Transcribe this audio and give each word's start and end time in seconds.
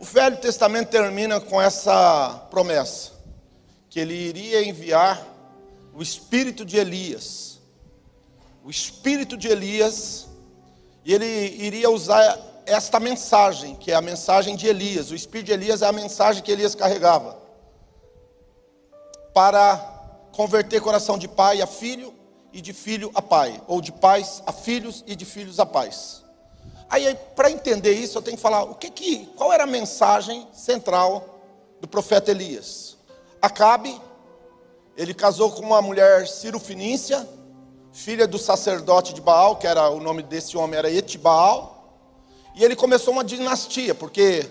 O 0.00 0.04
Velho 0.04 0.38
Testamento 0.38 0.88
termina 0.88 1.38
com 1.38 1.60
essa 1.60 2.46
promessa: 2.50 3.12
que 3.90 4.00
ele 4.00 4.14
iria 4.14 4.64
enviar 4.66 5.22
o 5.94 6.02
espírito 6.02 6.64
de 6.64 6.78
Elias. 6.78 7.60
O 8.64 8.70
espírito 8.70 9.36
de 9.36 9.48
Elias, 9.48 10.26
e 11.04 11.12
ele 11.12 11.26
iria 11.26 11.90
usar 11.90 12.38
esta 12.64 12.98
mensagem, 12.98 13.76
que 13.76 13.92
é 13.92 13.94
a 13.94 14.00
mensagem 14.00 14.56
de 14.56 14.66
Elias. 14.66 15.10
O 15.10 15.14
espírito 15.14 15.48
de 15.48 15.52
Elias 15.52 15.82
é 15.82 15.86
a 15.86 15.92
mensagem 15.92 16.42
que 16.42 16.50
Elias 16.50 16.74
carregava 16.74 17.38
para 19.34 19.76
converter 20.32 20.80
coração 20.80 21.18
de 21.18 21.28
pai 21.28 21.60
a 21.60 21.66
filho 21.66 22.14
e 22.54 22.62
de 22.62 22.72
filho 22.72 23.10
a 23.14 23.20
pai, 23.20 23.62
ou 23.66 23.82
de 23.82 23.92
pais 23.92 24.42
a 24.46 24.52
filhos 24.52 25.04
e 25.06 25.14
de 25.14 25.26
filhos 25.26 25.60
a 25.60 25.66
pais. 25.66 26.24
Aí, 26.90 27.16
para 27.36 27.48
entender 27.48 27.92
isso, 27.92 28.18
eu 28.18 28.22
tenho 28.22 28.36
que 28.36 28.42
falar 28.42 28.64
o 28.64 28.74
que 28.74 28.90
que, 28.90 29.26
qual 29.36 29.52
era 29.52 29.62
a 29.62 29.66
mensagem 29.66 30.48
central 30.52 31.38
do 31.80 31.86
profeta 31.86 32.32
Elias. 32.32 32.98
Acabe, 33.40 33.98
ele 34.96 35.14
casou 35.14 35.52
com 35.52 35.62
uma 35.62 35.80
mulher 35.80 36.26
Finícia, 36.58 37.26
filha 37.92 38.26
do 38.26 38.38
sacerdote 38.38 39.14
de 39.14 39.20
Baal, 39.20 39.54
que 39.54 39.68
era 39.68 39.88
o 39.88 40.00
nome 40.00 40.24
desse 40.24 40.56
homem 40.56 40.76
era 40.76 40.90
Etibaal, 40.90 41.96
e 42.56 42.64
ele 42.64 42.74
começou 42.74 43.12
uma 43.14 43.22
dinastia, 43.22 43.94
porque 43.94 44.50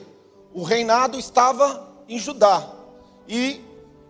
o 0.53 0.63
reinado 0.63 1.19
estava 1.19 1.88
em 2.08 2.17
Judá 2.17 2.67
e 3.27 3.61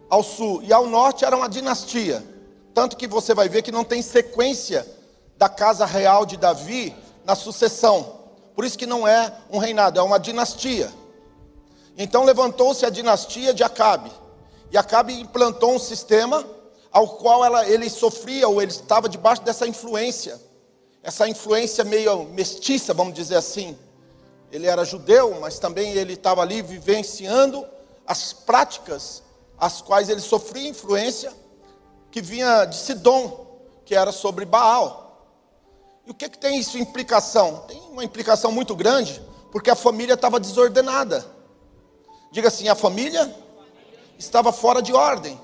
ao 0.07 0.21
sul 0.23 0.61
e 0.63 0.71
ao 0.71 0.85
norte 0.85 1.25
era 1.25 1.35
uma 1.35 1.49
dinastia. 1.49 2.23
Tanto 2.75 2.95
que 2.95 3.07
você 3.07 3.33
vai 3.33 3.49
ver 3.49 3.63
que 3.63 3.71
não 3.71 3.83
tem 3.83 4.01
sequência 4.03 4.87
da 5.35 5.49
casa 5.49 5.85
real 5.85 6.25
de 6.25 6.37
Davi 6.37 6.95
na 7.25 7.35
sucessão. 7.35 8.18
Por 8.59 8.65
isso 8.65 8.77
que 8.77 8.85
não 8.85 9.07
é 9.07 9.31
um 9.49 9.57
reinado, 9.57 10.01
é 10.01 10.03
uma 10.03 10.19
dinastia. 10.19 10.91
Então 11.97 12.25
levantou-se 12.25 12.85
a 12.85 12.89
dinastia 12.89 13.53
de 13.53 13.63
Acabe. 13.63 14.11
E 14.69 14.77
Acabe 14.77 15.17
implantou 15.17 15.75
um 15.75 15.79
sistema 15.79 16.45
ao 16.91 17.07
qual 17.07 17.45
ela, 17.45 17.65
ele 17.69 17.89
sofria, 17.89 18.49
ou 18.49 18.61
ele 18.61 18.69
estava 18.69 19.07
debaixo 19.07 19.43
dessa 19.43 19.65
influência. 19.65 20.37
Essa 21.01 21.25
influência 21.25 21.85
meio 21.85 22.25
mestiça, 22.25 22.93
vamos 22.93 23.13
dizer 23.13 23.37
assim. 23.37 23.79
Ele 24.51 24.67
era 24.67 24.83
judeu, 24.83 25.39
mas 25.39 25.57
também 25.57 25.93
ele 25.93 26.15
estava 26.15 26.41
ali 26.41 26.61
vivenciando 26.61 27.65
as 28.05 28.33
práticas 28.33 29.23
as 29.57 29.81
quais 29.81 30.09
ele 30.09 30.19
sofria 30.19 30.67
influência, 30.67 31.31
que 32.11 32.21
vinha 32.21 32.65
de 32.65 32.75
Sidom, 32.75 33.57
que 33.85 33.95
era 33.95 34.11
sobre 34.11 34.43
Baal. 34.43 35.08
E 36.09 36.11
o 36.11 36.15
que, 36.15 36.27
que 36.27 36.39
tem 36.39 36.57
isso 36.57 36.75
implicação? 36.79 37.65
Tem 37.67 37.79
uma 37.91 38.03
implicação 38.03 38.51
muito 38.51 38.75
grande, 38.75 39.21
porque 39.51 39.69
a 39.69 39.75
família 39.75 40.15
estava 40.15 40.39
desordenada. 40.39 41.23
Diga 42.31 42.47
assim: 42.47 42.67
a 42.67 42.73
família 42.73 43.31
estava 44.17 44.51
fora 44.51 44.81
de 44.81 44.91
ordem. 44.91 45.39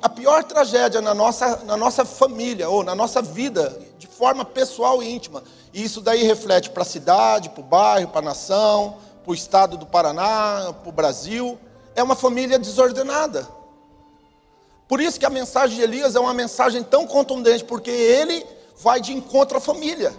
A 0.00 0.08
pior 0.08 0.42
tragédia 0.44 1.02
na 1.02 1.12
nossa, 1.12 1.58
na 1.66 1.76
nossa 1.76 2.06
família, 2.06 2.70
ou 2.70 2.82
na 2.82 2.94
nossa 2.94 3.20
vida, 3.20 3.78
de 3.98 4.06
forma 4.06 4.46
pessoal 4.46 5.02
e 5.02 5.14
íntima, 5.14 5.44
e 5.74 5.84
isso 5.84 6.00
daí 6.00 6.22
reflete 6.22 6.70
para 6.70 6.82
a 6.82 6.86
cidade, 6.86 7.50
para 7.50 7.60
o 7.60 7.64
bairro, 7.64 8.08
para 8.08 8.20
a 8.20 8.30
nação, 8.30 8.96
para 9.22 9.30
o 9.30 9.34
estado 9.34 9.76
do 9.76 9.84
Paraná, 9.84 10.72
para 10.72 10.88
o 10.88 10.92
Brasil, 10.92 11.58
é 11.94 12.02
uma 12.02 12.16
família 12.16 12.58
desordenada. 12.58 13.46
Por 14.88 15.02
isso 15.02 15.20
que 15.20 15.26
a 15.26 15.30
mensagem 15.30 15.76
de 15.76 15.82
Elias 15.82 16.16
é 16.16 16.18
uma 16.18 16.34
mensagem 16.34 16.82
tão 16.82 17.06
contundente, 17.06 17.62
porque 17.62 17.90
ele 17.90 18.57
vai 18.78 19.00
de 19.00 19.12
encontro 19.12 19.58
à 19.58 19.60
família. 19.60 20.14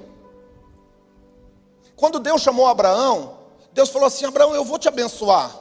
Quando 1.96 2.20
Deus 2.20 2.42
chamou 2.42 2.68
Abraão, 2.68 3.38
Deus 3.74 3.90
falou 3.90 4.08
assim: 4.08 4.26
Abraão, 4.26 4.54
eu 4.54 4.64
vou 4.64 4.80
te 4.80 4.88
abençoar, 4.88 5.56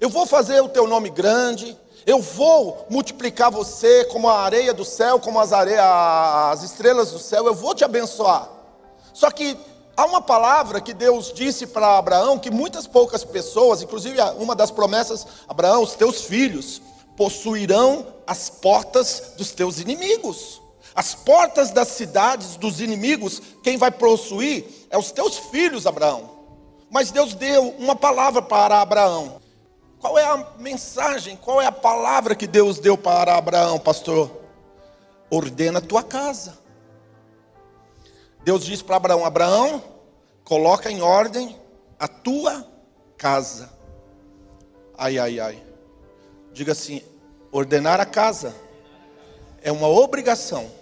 eu 0.00 0.08
vou 0.08 0.26
fazer 0.26 0.60
o 0.60 0.68
teu 0.68 0.86
nome 0.86 1.10
grande, 1.10 1.76
eu 2.06 2.20
vou 2.20 2.86
multiplicar 2.88 3.50
você 3.50 4.04
como 4.06 4.28
a 4.28 4.40
areia 4.40 4.72
do 4.72 4.84
céu, 4.84 5.18
como 5.20 5.38
as, 5.40 5.52
areias, 5.52 5.80
as 5.80 6.62
estrelas 6.62 7.10
do 7.12 7.18
céu, 7.18 7.46
eu 7.46 7.54
vou 7.54 7.74
te 7.74 7.84
abençoar. 7.84 8.48
Só 9.12 9.30
que 9.30 9.58
há 9.96 10.04
uma 10.04 10.20
palavra 10.20 10.80
que 10.80 10.94
Deus 10.94 11.32
disse 11.32 11.66
para 11.66 11.98
Abraão 11.98 12.38
que 12.38 12.50
muitas 12.50 12.86
poucas 12.86 13.24
pessoas, 13.24 13.82
inclusive 13.82 14.18
uma 14.38 14.54
das 14.54 14.70
promessas, 14.70 15.26
Abraão, 15.48 15.82
os 15.82 15.94
teus 15.94 16.22
filhos 16.22 16.80
possuirão 17.16 18.06
as 18.26 18.48
portas 18.48 19.32
dos 19.36 19.50
teus 19.50 19.80
inimigos. 19.80 20.62
As 20.98 21.14
portas 21.14 21.70
das 21.70 21.86
cidades 21.86 22.56
dos 22.56 22.80
inimigos, 22.80 23.40
quem 23.62 23.76
vai 23.76 23.88
possuir 23.88 24.64
é 24.90 24.98
os 24.98 25.12
teus 25.12 25.38
filhos, 25.38 25.86
Abraão. 25.86 26.28
Mas 26.90 27.12
Deus 27.12 27.34
deu 27.34 27.68
uma 27.78 27.94
palavra 27.94 28.42
para 28.42 28.82
Abraão. 28.82 29.40
Qual 30.00 30.18
é 30.18 30.24
a 30.24 30.54
mensagem, 30.58 31.36
qual 31.36 31.62
é 31.62 31.66
a 31.66 31.70
palavra 31.70 32.34
que 32.34 32.48
Deus 32.48 32.80
deu 32.80 32.98
para 32.98 33.36
Abraão, 33.36 33.78
pastor? 33.78 34.28
Ordena 35.30 35.78
a 35.78 35.80
tua 35.80 36.02
casa. 36.02 36.58
Deus 38.42 38.64
disse 38.64 38.82
para 38.82 38.96
Abraão: 38.96 39.24
Abraão, 39.24 39.80
coloca 40.42 40.90
em 40.90 41.00
ordem 41.00 41.56
a 41.96 42.08
tua 42.08 42.66
casa. 43.16 43.70
Ai, 44.96 45.16
ai, 45.16 45.38
ai. 45.38 45.62
Diga 46.52 46.72
assim: 46.72 47.04
ordenar 47.52 48.00
a 48.00 48.04
casa 48.04 48.52
é 49.62 49.70
uma 49.70 49.86
obrigação 49.86 50.76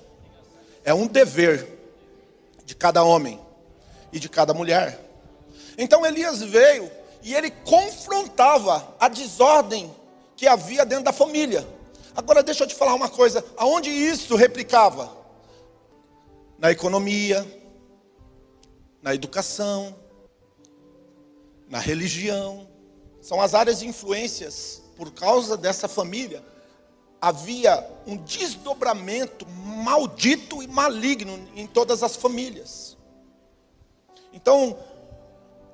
é 0.87 0.95
um 0.95 1.09
dever 1.09 1.67
de 2.65 2.77
cada 2.77 3.03
homem 3.03 3.41
e 4.13 4.21
de 4.21 4.29
cada 4.29 4.55
mulher. 4.55 4.99
Então 5.77 6.07
Elias 6.07 6.41
veio 6.41 6.89
e 7.25 7.35
ele 7.35 7.51
confrontava 7.51 8.95
a 9.01 9.09
desordem 9.09 9.95
que 10.37 10.47
havia 10.47 10.87
dentro 10.87 11.05
da 11.05 11.13
família. 11.13 11.67
Agora 12.15 12.41
deixa 12.41 12.63
eu 12.63 12.69
te 12.69 12.75
falar 12.75 12.95
uma 12.95 13.09
coisa, 13.09 13.45
aonde 13.57 13.91
isso 13.91 14.37
replicava? 14.37 15.11
Na 16.57 16.71
economia, 16.71 17.45
na 19.03 19.13
educação, 19.13 19.95
na 21.69 21.81
religião. 21.81 22.69
São 23.21 23.41
as 23.41 23.55
áreas 23.55 23.81
de 23.81 23.89
influências 23.89 24.83
por 24.97 25.11
causa 25.11 25.57
dessa 25.57 25.89
família 25.89 26.45
havia 27.21 27.85
um 28.07 28.17
desdobramento 28.17 29.47
maldito 29.49 30.63
e 30.63 30.67
maligno 30.67 31.49
em 31.55 31.67
todas 31.67 32.03
as 32.03 32.17
famílias. 32.17 32.97
Então, 34.33 34.77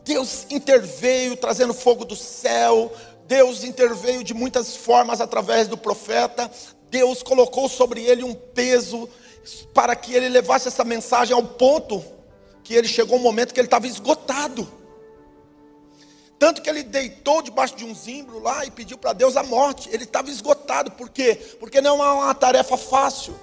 Deus 0.04 0.46
interveio 0.50 1.36
trazendo 1.36 1.74
fogo 1.74 2.04
do 2.04 2.16
céu, 2.16 2.92
Deus 3.26 3.64
interveio 3.64 4.22
de 4.24 4.34
muitas 4.34 4.76
formas 4.76 5.20
através 5.20 5.68
do 5.68 5.76
profeta, 5.76 6.50
Deus 6.90 7.22
colocou 7.22 7.68
sobre 7.68 8.04
ele 8.04 8.22
um 8.22 8.34
peso 8.34 9.08
para 9.72 9.96
que 9.96 10.14
ele 10.14 10.28
levasse 10.28 10.68
essa 10.68 10.84
mensagem 10.84 11.34
ao 11.34 11.42
ponto 11.42 12.04
que 12.62 12.74
ele 12.74 12.86
chegou 12.86 13.18
um 13.18 13.22
momento 13.22 13.52
que 13.52 13.60
ele 13.60 13.66
estava 13.66 13.86
esgotado. 13.86 14.81
Tanto 16.42 16.60
que 16.60 16.68
ele 16.68 16.82
deitou 16.82 17.40
debaixo 17.40 17.76
de 17.76 17.84
um 17.84 17.94
zimbro 17.94 18.40
lá 18.40 18.66
e 18.66 18.70
pediu 18.72 18.98
para 18.98 19.12
Deus 19.12 19.36
a 19.36 19.44
morte. 19.44 19.88
Ele 19.92 20.02
estava 20.02 20.28
esgotado. 20.28 20.90
Por 20.90 21.08
quê? 21.08 21.36
Porque 21.60 21.80
não 21.80 22.04
é 22.04 22.10
uma 22.10 22.34
tarefa 22.34 22.76
fácil. 22.76 23.38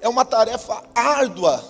É 0.00 0.08
uma 0.08 0.24
tarefa 0.24 0.82
árdua. 0.92 1.64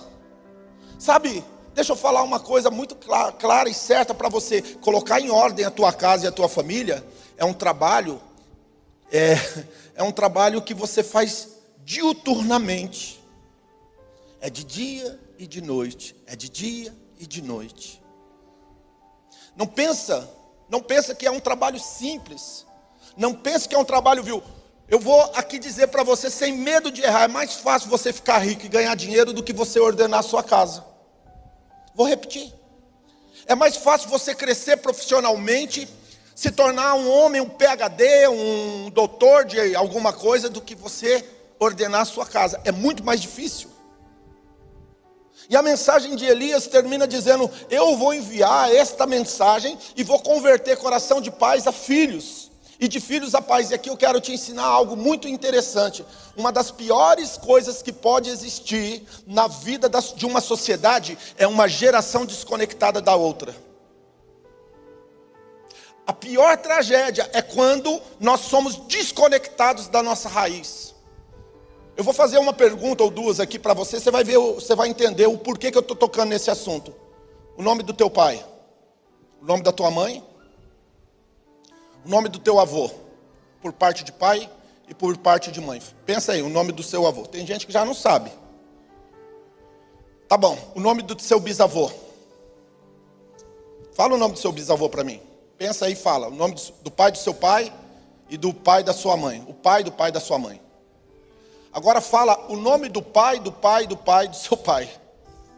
Sabe, 0.97 1.45
deixa 1.75 1.91
eu 1.91 1.95
falar 1.95 2.23
uma 2.23 2.39
coisa 2.39 2.71
muito 2.71 2.95
clara, 2.95 3.31
clara 3.33 3.69
e 3.69 3.73
certa 3.75 4.15
para 4.15 4.29
você. 4.29 4.63
Colocar 4.81 5.19
em 5.19 5.29
ordem 5.29 5.63
a 5.63 5.69
tua 5.69 5.93
casa 5.93 6.25
e 6.25 6.27
a 6.27 6.31
tua 6.31 6.49
família 6.49 7.05
é 7.37 7.45
um 7.45 7.53
trabalho, 7.53 8.19
é, 9.11 9.35
é 9.93 10.01
um 10.01 10.11
trabalho 10.11 10.59
que 10.59 10.73
você 10.73 11.03
faz 11.03 11.49
diuturnamente. 11.85 13.23
É 14.41 14.49
de 14.49 14.63
dia 14.63 15.19
e 15.37 15.45
de 15.45 15.61
noite. 15.61 16.15
É 16.25 16.35
de 16.35 16.49
dia 16.49 16.91
e 17.19 17.27
de 17.27 17.43
noite. 17.43 18.01
Não 19.55 19.67
pensa 19.67 20.41
não 20.73 20.81
pensa 20.81 21.13
que 21.13 21.27
é 21.27 21.29
um 21.29 21.39
trabalho 21.39 21.79
simples. 21.79 22.65
Não 23.15 23.31
pensa 23.31 23.69
que 23.69 23.75
é 23.75 23.77
um 23.77 23.85
trabalho, 23.85 24.23
viu? 24.23 24.41
Eu 24.89 24.99
vou 24.99 25.21
aqui 25.35 25.59
dizer 25.59 25.85
para 25.89 26.01
você, 26.01 26.31
sem 26.31 26.51
medo 26.51 26.91
de 26.91 27.03
errar, 27.03 27.25
é 27.25 27.27
mais 27.27 27.53
fácil 27.53 27.91
você 27.91 28.11
ficar 28.11 28.39
rico 28.39 28.65
e 28.65 28.69
ganhar 28.69 28.95
dinheiro 28.95 29.31
do 29.33 29.43
que 29.43 29.53
você 29.53 29.79
ordenar 29.79 30.21
a 30.21 30.23
sua 30.23 30.41
casa. 30.41 30.83
Vou 31.93 32.07
repetir. 32.07 32.51
É 33.45 33.53
mais 33.53 33.77
fácil 33.77 34.09
você 34.09 34.33
crescer 34.33 34.77
profissionalmente, 34.77 35.87
se 36.33 36.49
tornar 36.49 36.95
um 36.95 37.07
homem, 37.07 37.39
um 37.39 37.49
PhD, 37.49 38.27
um 38.29 38.89
doutor 38.89 39.45
de 39.45 39.75
alguma 39.75 40.11
coisa, 40.11 40.49
do 40.49 40.59
que 40.59 40.73
você 40.73 41.23
ordenar 41.59 42.01
a 42.01 42.05
sua 42.05 42.25
casa. 42.25 42.59
É 42.65 42.71
muito 42.71 43.03
mais 43.03 43.21
difícil. 43.21 43.69
E 45.49 45.55
a 45.55 45.61
mensagem 45.61 46.15
de 46.15 46.25
Elias 46.25 46.67
termina 46.67 47.07
dizendo: 47.07 47.49
Eu 47.69 47.97
vou 47.97 48.13
enviar 48.13 48.73
esta 48.73 49.05
mensagem 49.05 49.77
e 49.95 50.03
vou 50.03 50.19
converter 50.19 50.77
coração 50.77 51.19
de 51.19 51.31
pais 51.31 51.67
a 51.67 51.71
filhos, 51.71 52.51
e 52.79 52.87
de 52.87 52.99
filhos 52.99 53.35
a 53.35 53.41
pais. 53.41 53.71
E 53.71 53.73
aqui 53.73 53.89
eu 53.89 53.97
quero 53.97 54.19
te 54.19 54.31
ensinar 54.31 54.65
algo 54.65 54.95
muito 54.95 55.27
interessante. 55.27 56.05
Uma 56.35 56.51
das 56.51 56.71
piores 56.71 57.37
coisas 57.37 57.81
que 57.81 57.91
pode 57.91 58.29
existir 58.29 59.03
na 59.27 59.47
vida 59.47 59.89
de 60.15 60.25
uma 60.25 60.41
sociedade 60.41 61.17
é 61.37 61.45
uma 61.45 61.67
geração 61.67 62.25
desconectada 62.25 63.01
da 63.01 63.15
outra. 63.15 63.55
pior 66.23 66.57
tragédia 66.57 67.29
é 67.33 67.41
quando 67.41 68.01
nós 68.19 68.41
somos 68.41 68.75
desconectados 68.87 69.87
da 69.87 70.01
nossa 70.01 70.29
raiz. 70.29 70.92
Eu 71.95 72.03
vou 72.03 72.13
fazer 72.13 72.39
uma 72.39 72.53
pergunta 72.53 73.03
ou 73.03 73.11
duas 73.11 73.39
aqui 73.39 73.59
para 73.59 73.73
você, 73.73 73.99
você 73.99 74.09
vai 74.09 74.23
ver, 74.23 74.37
você 74.37 74.75
vai 74.75 74.89
entender 74.89 75.27
o 75.27 75.37
porquê 75.37 75.71
que 75.71 75.77
eu 75.77 75.81
estou 75.81 75.95
tocando 75.95 76.29
nesse 76.29 76.49
assunto. 76.49 76.93
O 77.55 77.61
nome 77.61 77.83
do 77.83 77.93
teu 77.93 78.09
pai, 78.09 78.43
o 79.41 79.45
nome 79.45 79.61
da 79.61 79.71
tua 79.71 79.91
mãe, 79.91 80.23
o 82.03 82.09
nome 82.09 82.29
do 82.29 82.39
teu 82.39 82.59
avô, 82.59 82.89
por 83.61 83.71
parte 83.71 84.03
de 84.03 84.11
pai 84.11 84.49
e 84.89 84.93
por 84.93 85.15
parte 85.17 85.51
de 85.51 85.61
mãe. 85.61 85.81
Pensa 86.05 86.31
aí, 86.31 86.41
o 86.41 86.49
nome 86.49 86.71
do 86.71 86.81
seu 86.81 87.05
avô. 87.05 87.27
Tem 87.27 87.45
gente 87.45 87.67
que 87.67 87.71
já 87.71 87.85
não 87.85 87.93
sabe. 87.93 88.31
Tá 90.27 90.35
bom, 90.35 90.57
o 90.73 90.79
nome 90.79 91.03
do 91.03 91.21
seu 91.21 91.39
bisavô. 91.39 91.91
Fala 93.93 94.15
o 94.15 94.17
nome 94.17 94.33
do 94.33 94.39
seu 94.39 94.51
bisavô 94.51 94.89
para 94.89 95.03
mim. 95.03 95.21
Pensa 95.57 95.85
aí 95.85 95.93
e 95.93 95.95
fala. 95.95 96.27
O 96.27 96.31
nome 96.31 96.55
do 96.81 96.89
pai 96.89 97.11
do 97.11 97.19
seu 97.19 97.33
pai 97.33 97.71
e 98.27 98.35
do 98.35 98.51
pai 98.51 98.83
da 98.83 98.93
sua 98.93 99.15
mãe. 99.15 99.45
O 99.47 99.53
pai 99.53 99.83
do 99.83 99.91
pai 99.91 100.11
da 100.11 100.19
sua 100.19 100.39
mãe. 100.39 100.59
Agora 101.73 101.99
fala 101.99 102.45
o 102.49 102.55
nome 102.55 102.87
do 102.87 103.01
pai, 103.01 103.39
do 103.39 103.51
pai, 103.51 103.87
do 103.87 103.97
pai 103.97 104.27
do 104.27 104.35
seu 104.35 104.55
pai. 104.55 104.89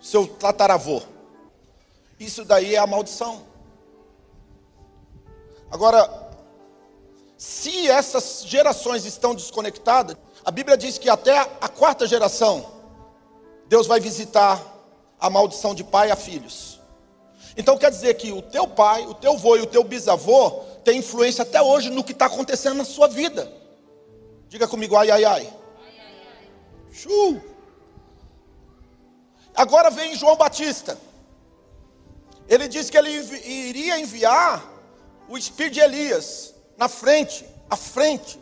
Seu 0.01 0.25
tataravô. 0.25 1.01
Isso 2.19 2.45
daí 2.45 2.75
é 2.75 2.77
a 2.77 2.87
maldição. 2.87 3.43
Agora, 5.69 6.09
se 7.37 7.89
essas 7.89 8.43
gerações 8.45 9.03
estão 9.03 9.35
desconectadas, 9.35 10.15
a 10.45 10.51
Bíblia 10.51 10.77
diz 10.77 10.97
que 10.97 11.09
até 11.09 11.37
a 11.37 11.67
quarta 11.67 12.07
geração, 12.07 12.65
Deus 13.67 13.87
vai 13.87 13.99
visitar 13.99 14.61
a 15.19 15.29
maldição 15.29 15.75
de 15.75 15.83
pai 15.83 16.11
a 16.11 16.15
filhos. 16.15 16.79
Então 17.57 17.77
quer 17.77 17.89
dizer 17.89 18.13
que 18.13 18.31
o 18.31 18.41
teu 18.41 18.67
pai, 18.67 19.05
o 19.05 19.13
teu 19.13 19.33
avô 19.33 19.57
e 19.57 19.61
o 19.61 19.65
teu 19.65 19.83
bisavô 19.83 20.51
têm 20.83 20.99
influência 20.99 21.41
até 21.41 21.61
hoje 21.61 21.89
no 21.89 22.03
que 22.03 22.11
está 22.13 22.27
acontecendo 22.27 22.77
na 22.77 22.85
sua 22.85 23.07
vida. 23.07 23.51
Diga 24.47 24.67
comigo, 24.67 24.95
ai, 24.95 25.11
ai, 25.11 25.25
ai. 25.25 25.53
Chu. 26.95 27.41
Agora 29.53 29.89
vem 29.89 30.15
João 30.15 30.35
Batista. 30.35 30.97
Ele 32.47 32.67
disse 32.67 32.91
que 32.91 32.97
ele 32.97 33.09
iria 33.09 33.99
enviar 33.99 34.63
o 35.27 35.37
espírito 35.37 35.73
de 35.73 35.79
Elias 35.81 36.53
na 36.77 36.87
frente, 36.87 37.45
à 37.69 37.75
frente. 37.75 38.39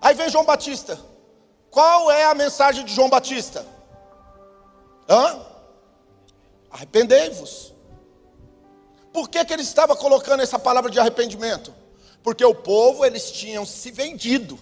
Aí 0.00 0.14
vem 0.14 0.28
João 0.28 0.44
Batista. 0.44 0.98
Qual 1.70 2.10
é 2.10 2.24
a 2.24 2.34
mensagem 2.34 2.84
de 2.84 2.94
João 2.94 3.08
Batista? 3.08 3.66
Hã? 5.08 5.40
Arrependei-vos. 6.70 7.74
Por 9.12 9.28
que, 9.28 9.44
que 9.44 9.52
ele 9.52 9.62
estava 9.62 9.96
colocando 9.96 10.42
essa 10.42 10.58
palavra 10.58 10.90
de 10.90 11.00
arrependimento? 11.00 11.74
Porque 12.22 12.44
o 12.44 12.54
povo, 12.54 13.04
eles 13.04 13.32
tinham 13.32 13.64
se 13.64 13.90
vendido. 13.90 14.58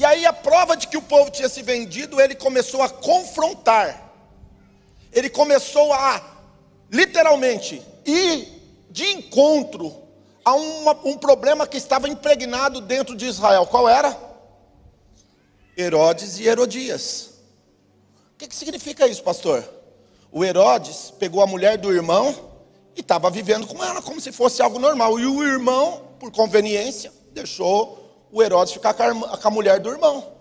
E 0.00 0.04
aí 0.06 0.24
a 0.24 0.32
prova 0.32 0.78
de 0.78 0.88
que 0.88 0.96
o 0.96 1.02
povo 1.02 1.30
tinha 1.30 1.46
se 1.46 1.60
vendido, 1.60 2.22
ele 2.22 2.34
começou 2.34 2.80
a 2.80 2.88
confrontar. 2.88 4.10
Ele 5.12 5.28
começou 5.28 5.92
a, 5.92 6.22
literalmente, 6.90 7.82
ir 8.06 8.48
de 8.88 9.04
encontro 9.04 9.94
a 10.42 10.54
uma, 10.54 10.92
um 11.04 11.18
problema 11.18 11.66
que 11.66 11.76
estava 11.76 12.08
impregnado 12.08 12.80
dentro 12.80 13.14
de 13.14 13.26
Israel. 13.26 13.66
Qual 13.66 13.86
era? 13.86 14.18
Herodes 15.76 16.38
e 16.38 16.48
Herodias. 16.48 17.34
O 18.32 18.38
que, 18.38 18.48
que 18.48 18.56
significa 18.56 19.06
isso, 19.06 19.22
pastor? 19.22 19.68
O 20.32 20.42
Herodes 20.42 21.12
pegou 21.18 21.42
a 21.42 21.46
mulher 21.46 21.76
do 21.76 21.92
irmão 21.92 22.34
e 22.96 23.02
estava 23.02 23.28
vivendo 23.28 23.66
com 23.66 23.84
ela 23.84 24.00
como 24.00 24.18
se 24.18 24.32
fosse 24.32 24.62
algo 24.62 24.78
normal. 24.78 25.20
E 25.20 25.26
o 25.26 25.44
irmão, 25.44 26.14
por 26.18 26.32
conveniência, 26.32 27.12
deixou 27.34 27.99
o 28.32 28.42
Herodes 28.42 28.72
ficar 28.72 28.94
com 28.94 29.02
a, 29.02 29.50
mulher 29.50 29.80
do 29.80 29.90
irmão. 29.90 30.32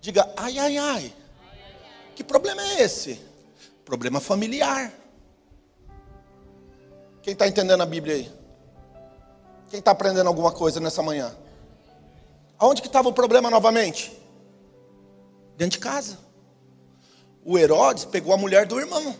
Diga, 0.00 0.28
ai, 0.36 0.58
ai, 0.58 0.76
ai. 0.76 1.14
Que 2.14 2.24
problema 2.24 2.62
é 2.62 2.82
esse? 2.82 3.20
Problema 3.84 4.20
familiar. 4.20 4.92
Quem 7.22 7.32
está 7.32 7.46
entendendo 7.46 7.82
a 7.82 7.86
Bíblia 7.86 8.16
aí? 8.16 8.32
Quem 9.70 9.78
está 9.78 9.92
aprendendo 9.92 10.26
alguma 10.26 10.52
coisa 10.52 10.78
nessa 10.80 11.02
manhã? 11.02 11.34
Aonde 12.58 12.82
que 12.82 12.88
estava 12.88 13.08
o 13.08 13.12
problema 13.12 13.50
novamente? 13.50 14.12
Dentro 15.56 15.78
de 15.78 15.84
casa. 15.84 16.18
O 17.44 17.58
Herodes 17.58 18.04
pegou 18.04 18.32
a 18.32 18.36
mulher 18.36 18.66
do 18.66 18.78
irmão. 18.78 19.16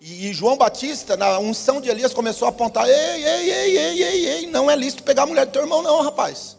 E 0.00 0.32
João 0.32 0.56
Batista, 0.56 1.16
na 1.16 1.38
unção 1.38 1.80
de 1.80 1.88
Elias, 1.88 2.12
começou 2.12 2.46
a 2.46 2.50
apontar: 2.50 2.86
ei, 2.88 3.24
ei, 3.24 3.50
ei, 3.50 3.78
ei, 3.78 4.02
ei, 4.02 4.28
ei, 4.28 4.46
não 4.46 4.70
é 4.70 4.76
lícito 4.76 5.02
pegar 5.02 5.22
a 5.22 5.26
mulher 5.26 5.46
do 5.46 5.52
teu 5.52 5.62
irmão, 5.62 5.82
não, 5.82 6.02
rapaz. 6.02 6.56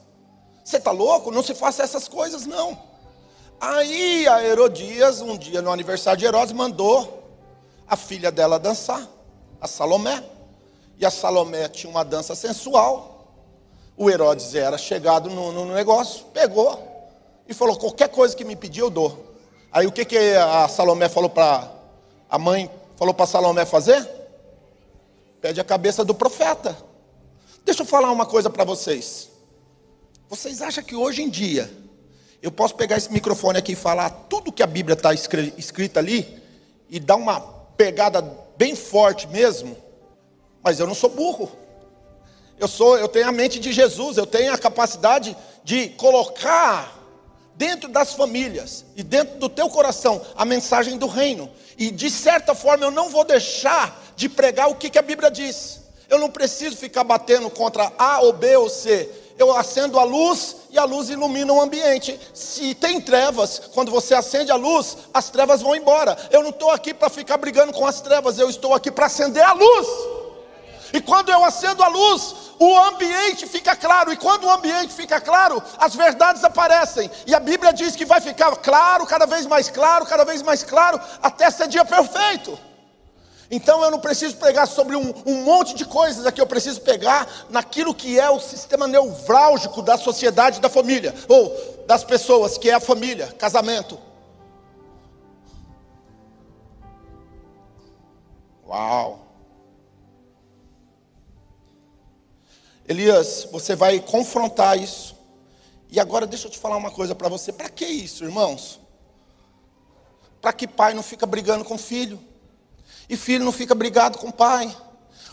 Você 0.64 0.78
está 0.78 0.92
louco? 0.92 1.32
Não 1.32 1.44
se 1.44 1.54
faça 1.54 1.84
essas 1.84 2.08
coisas, 2.08 2.46
não. 2.46 2.78
Aí 3.60 4.28
a 4.28 4.44
Herodias, 4.44 5.22
um 5.22 5.38
dia 5.38 5.62
no 5.62 5.72
aniversário 5.72 6.20
de 6.20 6.26
Herodes, 6.26 6.54
mandou 6.54 7.24
a 7.88 7.96
filha 7.96 8.32
dela 8.32 8.60
dançar, 8.60 9.08
a 9.62 9.68
Salomé. 9.68 10.24
E 11.00 11.06
a 11.06 11.12
Salomé 11.12 11.68
tinha 11.70 11.90
uma 11.90 12.04
dança 12.04 12.36
sensual. 12.36 13.34
O 13.96 14.10
Herodes 14.10 14.54
era 14.56 14.78
chegado 14.78 15.30
no, 15.30 15.52
no 15.52 15.74
negócio, 15.74 16.26
pegou 16.34 16.80
e 17.48 17.54
falou: 17.54 17.78
qualquer 17.78 18.10
coisa 18.10 18.36
que 18.36 18.44
me 18.44 18.56
pedir, 18.56 18.82
eu 18.82 18.90
dou. 18.90 19.36
Aí 19.72 19.86
o 19.86 19.92
que, 19.92 20.04
que 20.06 20.18
a 20.36 20.68
Salomé 20.68 21.08
falou 21.08 21.30
para 21.30 21.72
a 22.30 22.38
mãe 22.38 22.70
falou 22.98 23.14
para 23.14 23.26
Salomé 23.26 23.66
fazer? 23.66 24.06
Pede 25.40 25.62
a 25.62 25.64
cabeça 25.64 26.04
do 26.04 26.14
profeta. 26.14 26.76
Deixa 27.64 27.84
eu 27.84 27.86
falar 27.86 28.12
uma 28.12 28.26
coisa 28.26 28.50
para 28.50 28.64
vocês. 28.64 29.30
Vocês 30.28 30.62
acham 30.62 30.84
que 30.84 30.96
hoje 30.96 31.22
em 31.22 31.30
dia 31.30 31.72
eu 32.42 32.52
posso 32.52 32.76
pegar 32.76 32.98
esse 32.98 33.12
microfone 33.12 33.58
aqui 33.58 33.72
e 33.74 33.76
falar 33.76 34.10
tudo 34.10 34.52
que 34.52 34.64
a 34.64 34.68
Bíblia 34.68 34.96
está 34.96 35.14
escrita 35.14 36.00
ali 36.00 36.42
e 36.90 37.00
dar 37.00 37.16
uma 37.16 37.40
pegada 37.78 38.22
bem 38.58 38.76
forte 38.76 39.28
mesmo? 39.28 39.78
Mas 40.64 40.80
eu 40.80 40.88
não 40.88 40.96
sou 40.96 41.10
burro. 41.10 41.52
Eu 42.60 42.68
sou, 42.68 42.98
eu 42.98 43.08
tenho 43.08 43.28
a 43.28 43.32
mente 43.32 43.60
de 43.60 43.72
Jesus, 43.72 44.18
eu 44.18 44.26
tenho 44.26 44.52
a 44.52 44.58
capacidade 44.58 45.38
de 45.64 45.90
colocar 45.90 46.97
dentro 47.58 47.90
das 47.90 48.14
famílias 48.14 48.86
e 48.96 49.04
dentro 49.04 49.40
do 49.40 49.50
teu 49.50 49.68
coração 49.68 50.22
a 50.36 50.46
mensagem 50.46 50.98
do 50.98 51.08
reino. 51.08 51.50
E 51.78 51.90
de 51.92 52.10
certa 52.10 52.54
forma 52.54 52.86
eu 52.86 52.92
não 52.92 53.10
vou 53.10 53.26
deixar 53.26 54.04
de 54.16 54.30
pregar 54.30 54.70
o 54.70 54.76
que, 54.76 54.90
que 54.90 55.00
a 55.00 55.02
Bíblia 55.02 55.30
diz. 55.32 55.82
Eu 56.08 56.20
não 56.20 56.30
preciso 56.30 56.78
ficar 56.78 57.04
batendo 57.04 57.50
contra 57.50 57.92
A 57.98 58.22
ou 58.22 58.32
B 58.32 58.56
ou 58.56 58.70
C. 58.70 59.10
Eu 59.38 59.56
acendo 59.56 60.00
a 60.00 60.04
luz 60.04 60.56
e 60.72 60.80
a 60.80 60.84
luz 60.84 61.10
ilumina 61.10 61.52
o 61.52 61.62
ambiente. 61.62 62.20
Se 62.34 62.74
tem 62.74 63.02
trevas, 63.02 63.60
quando 63.74 63.92
você 63.92 64.16
acende 64.16 64.52
a 64.52 64.56
luz, 64.56 64.98
as 65.14 65.30
trevas 65.30 65.62
vão 65.62 65.76
embora. 65.76 66.18
Eu 66.32 66.42
não 66.42 66.50
estou 66.52 66.72
aqui 66.72 66.94
para 66.94 67.10
ficar 67.10 67.38
brigando 67.38 67.74
com 67.74 67.86
as 67.86 68.02
trevas, 68.02 68.40
eu 68.40 68.50
estou 68.50 68.74
aqui 68.74 68.90
para 68.90 69.08
acender 69.08 69.44
a 69.44 69.54
luz. 69.54 69.88
E 70.94 71.02
quando 71.02 71.30
eu 71.30 71.44
acendo 71.44 71.84
a 71.84 71.88
luz, 71.88 72.36
o 72.60 72.78
ambiente 72.78 73.46
fica 73.48 73.76
claro. 73.76 74.12
E 74.12 74.18
quando 74.18 74.46
o 74.46 74.52
ambiente 74.52 74.94
fica 74.94 75.20
claro, 75.20 75.62
as 75.78 75.96
verdades 75.96 76.44
aparecem. 76.44 77.10
E 77.26 77.36
a 77.36 77.40
Bíblia 77.40 77.74
diz 77.74 77.96
que 77.96 78.06
vai 78.06 78.22
ficar 78.22 78.56
claro, 78.58 79.06
cada 79.06 79.26
vez 79.26 79.46
mais 79.46 79.70
claro, 79.70 80.06
cada 80.06 80.24
vez 80.24 80.42
mais 80.42 80.64
claro, 80.64 81.00
até 81.22 81.50
ser 81.50 81.68
dia 81.68 81.86
perfeito. 81.86 82.58
Então 83.50 83.82
eu 83.84 83.90
não 83.90 84.00
preciso 84.00 84.36
pregar 84.36 84.68
sobre 84.68 84.96
um, 84.96 85.14
um, 85.26 85.44
monte 85.44 85.74
de 85.74 85.86
coisas 85.86 86.26
aqui, 86.26 86.42
eu 86.42 86.48
preciso 86.48 86.82
pegar 86.82 87.28
naquilo 87.50 87.96
que 87.96 88.20
é 88.20 88.30
o 88.30 88.40
sistema 88.40 88.88
neurálgico 88.88 89.82
da 89.82 89.98
sociedade 89.98 90.60
da 90.60 90.70
família, 90.70 91.16
ou 91.30 91.86
das 91.88 92.04
pessoas, 92.04 92.58
que 92.58 92.70
é 92.70 92.74
a 92.74 92.80
família, 92.80 93.28
casamento. 93.38 93.98
Uau! 98.68 99.27
Elias, 102.88 103.48
você 103.52 103.76
vai 103.76 104.00
confrontar 104.00 104.80
isso. 104.80 105.16
E 105.90 106.00
agora 106.00 106.26
deixa 106.26 106.48
eu 106.48 106.52
te 106.52 106.58
falar 106.58 106.78
uma 106.78 106.92
coisa 106.92 107.14
para 107.14 107.28
você. 107.28 107.52
Para 107.52 107.70
que 107.70 107.86
isso, 107.86 108.24
irmãos? 108.24 108.80
Para 110.42 110.54
que 110.54 110.68
pai 110.68 110.94
não 110.94 111.04
fica 111.04 111.26
brigando 111.26 111.66
com 111.66 111.78
filho? 111.78 112.20
E 113.10 113.18
filho 113.18 113.44
não 113.44 113.52
fica 113.52 113.76
brigado 113.76 114.18
com 114.18 114.32
pai? 114.32 114.76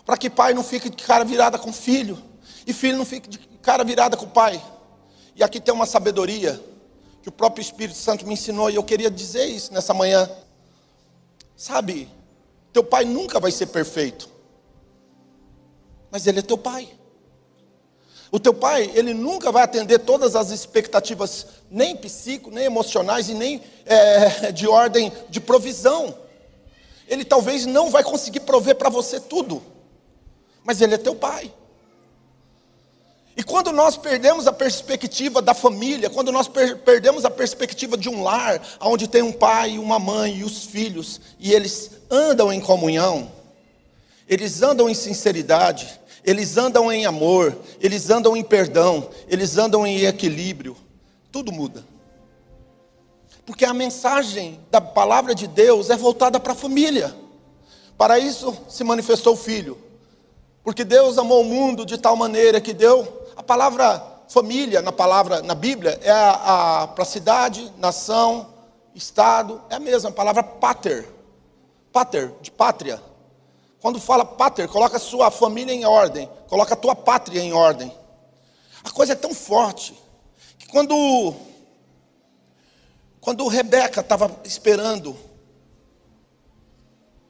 Para 0.05 0.17
que 0.17 0.29
pai 0.29 0.53
não 0.53 0.65
fique 0.65 0.91
de 0.91 1.03
cara 1.03 1.25
virada 1.25 1.59
com 1.59 1.73
filho? 1.73 2.21
E 2.67 2.73
filho 2.73 2.99
não 2.99 3.05
fique 3.05 3.29
de 3.29 3.39
cara 3.63 3.85
virada 3.85 4.17
com 4.17 4.27
pai? 4.29 4.63
E 5.37 5.43
aqui 5.43 5.61
tem 5.61 5.73
uma 5.73 5.87
sabedoria 5.87 6.61
que 7.23 7.29
o 7.29 7.33
próprio 7.33 7.63
Espírito 7.63 7.97
Santo 7.97 8.27
me 8.27 8.35
ensinou 8.35 8.71
e 8.71 8.75
eu 8.75 8.83
queria 8.83 9.11
dizer 9.11 9.47
isso 9.47 9.73
nessa 9.73 9.95
manhã. 9.95 10.29
Sabe, 11.57 12.09
teu 12.73 12.83
pai 12.83 13.05
nunca 13.05 13.39
vai 13.39 13.51
ser 13.51 13.67
perfeito, 13.67 14.29
mas 16.11 16.27
ele 16.27 16.41
é 16.41 16.43
teu 16.43 16.59
pai. 16.59 16.89
O 18.35 18.41
teu 18.41 18.53
pai, 18.53 18.91
ele 18.97 19.14
nunca 19.14 19.53
vai 19.53 19.62
atender 19.62 20.00
todas 20.00 20.35
as 20.35 20.50
expectativas, 20.50 21.47
nem 21.71 21.95
psico, 21.95 22.50
nem 22.50 22.64
emocionais 22.64 23.29
e 23.29 23.33
nem 23.33 23.62
é, 23.87 24.50
de 24.50 24.67
ordem 24.67 25.12
de 25.31 25.41
provisão. 25.41 26.12
Ele 27.07 27.25
talvez 27.25 27.64
não 27.64 27.91
vai 27.91 28.03
conseguir 28.03 28.41
prover 28.41 28.75
para 28.75 28.88
você 28.88 29.21
tudo, 29.21 29.62
mas 30.64 30.81
ele 30.81 30.97
é 30.97 30.99
teu 30.99 31.14
pai. 31.14 31.55
quando 33.47 33.71
nós 33.71 33.97
perdemos 33.97 34.49
a 34.49 34.53
perspectiva 34.53 35.41
da 35.41 35.55
família, 35.55 36.11
quando 36.11 36.33
nós 36.33 36.49
per 36.49 36.79
perdemos 36.79 37.25
a 37.25 37.31
perspectiva 37.31 37.97
de 37.97 38.09
um 38.09 38.21
lar, 38.21 38.61
onde 38.81 39.07
tem 39.07 39.23
um 39.23 39.31
pai, 39.31 39.79
uma 39.79 40.00
mãe 40.00 40.38
e 40.38 40.43
os 40.43 40.64
filhos, 40.64 41.21
e 41.38 41.53
eles 41.53 41.88
andam 42.11 42.53
em 42.53 42.61
comunhão, 42.61 43.31
eles 44.29 44.61
andam 44.61 44.91
em 44.91 44.95
sinceridade, 44.95 46.00
eles 46.25 46.57
andam 46.57 46.90
em 46.90 47.07
amor, 47.07 47.57
eles 47.81 48.11
andam 48.11 48.37
em 48.37 48.43
perdão, 48.43 49.09
eles 49.28 49.59
andam 49.59 49.87
em 49.87 50.04
equilíbrio, 50.04 50.76
tudo 51.31 51.52
muda. 51.52 51.85
Porque 53.45 53.64
a 53.64 53.75
mensagem 53.75 54.59
da 54.71 54.81
palavra 54.81 55.35
de 55.35 55.47
Deus 55.47 55.90
é 55.90 55.97
voltada 55.97 56.40
para 56.40 56.52
a 56.52 56.57
família. 56.57 57.14
Para 57.99 58.19
isso 58.19 58.57
se 58.69 58.83
manifestou 58.83 59.35
o 59.35 59.37
Filho. 59.37 59.78
Porque 60.62 60.83
Deus 60.83 61.19
amou 61.19 61.43
o 61.43 61.45
mundo 61.45 61.85
de 61.85 61.99
tal 61.99 62.16
maneira 62.16 62.61
que 62.61 62.73
deu 62.73 63.26
a 63.37 63.43
palavra 63.43 64.14
família 64.28 64.81
na 64.81 64.90
palavra 64.90 65.43
na 65.43 65.54
Bíblia 65.54 66.00
é 66.02 66.11
a, 66.11 66.83
a 66.83 66.88
para 66.88 67.04
cidade, 67.04 67.71
nação, 67.78 68.49
estado, 68.95 69.61
é 69.69 69.75
a 69.75 69.81
mesma 69.81 70.11
a 70.11 70.12
palavra 70.12 70.43
pater. 70.43 71.09
Pater, 71.93 72.33
de 72.40 72.50
pátria. 72.50 73.00
Quando 73.85 74.00
fala 74.00 74.25
pater, 74.25 74.67
coloca 74.67 74.99
sua 74.99 75.31
família 75.31 75.75
em 75.75 75.85
ordem, 75.85 76.26
coloca 76.49 76.73
a 76.73 76.76
tua 76.76 76.97
pátria 76.97 77.43
em 77.43 77.53
ordem. 77.53 77.95
A 78.83 78.91
coisa 78.91 79.12
é 79.12 79.14
tão 79.14 79.35
forte 79.35 79.95
que 80.59 80.67
quando 80.69 81.37
quando 83.21 83.47
Rebeca 83.47 84.00
estava 84.00 84.41
esperando 84.43 85.14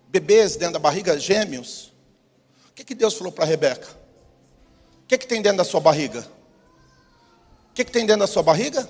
bebês 0.06 0.54
dentro 0.54 0.74
da 0.74 0.78
barriga, 0.78 1.18
gêmeos, 1.18 1.92
o 2.68 2.72
que, 2.72 2.84
que 2.84 2.94
Deus 2.94 3.14
falou 3.14 3.32
para 3.32 3.44
Rebeca? 3.44 3.88
O 5.02 5.06
que, 5.08 5.18
que 5.18 5.26
tem 5.26 5.42
dentro 5.42 5.58
da 5.58 5.64
sua 5.64 5.80
barriga? 5.80 6.20
O 7.70 7.74
que, 7.74 7.84
que 7.84 7.90
tem 7.90 8.06
dentro 8.06 8.20
da 8.20 8.28
sua 8.28 8.44
barriga? 8.44 8.88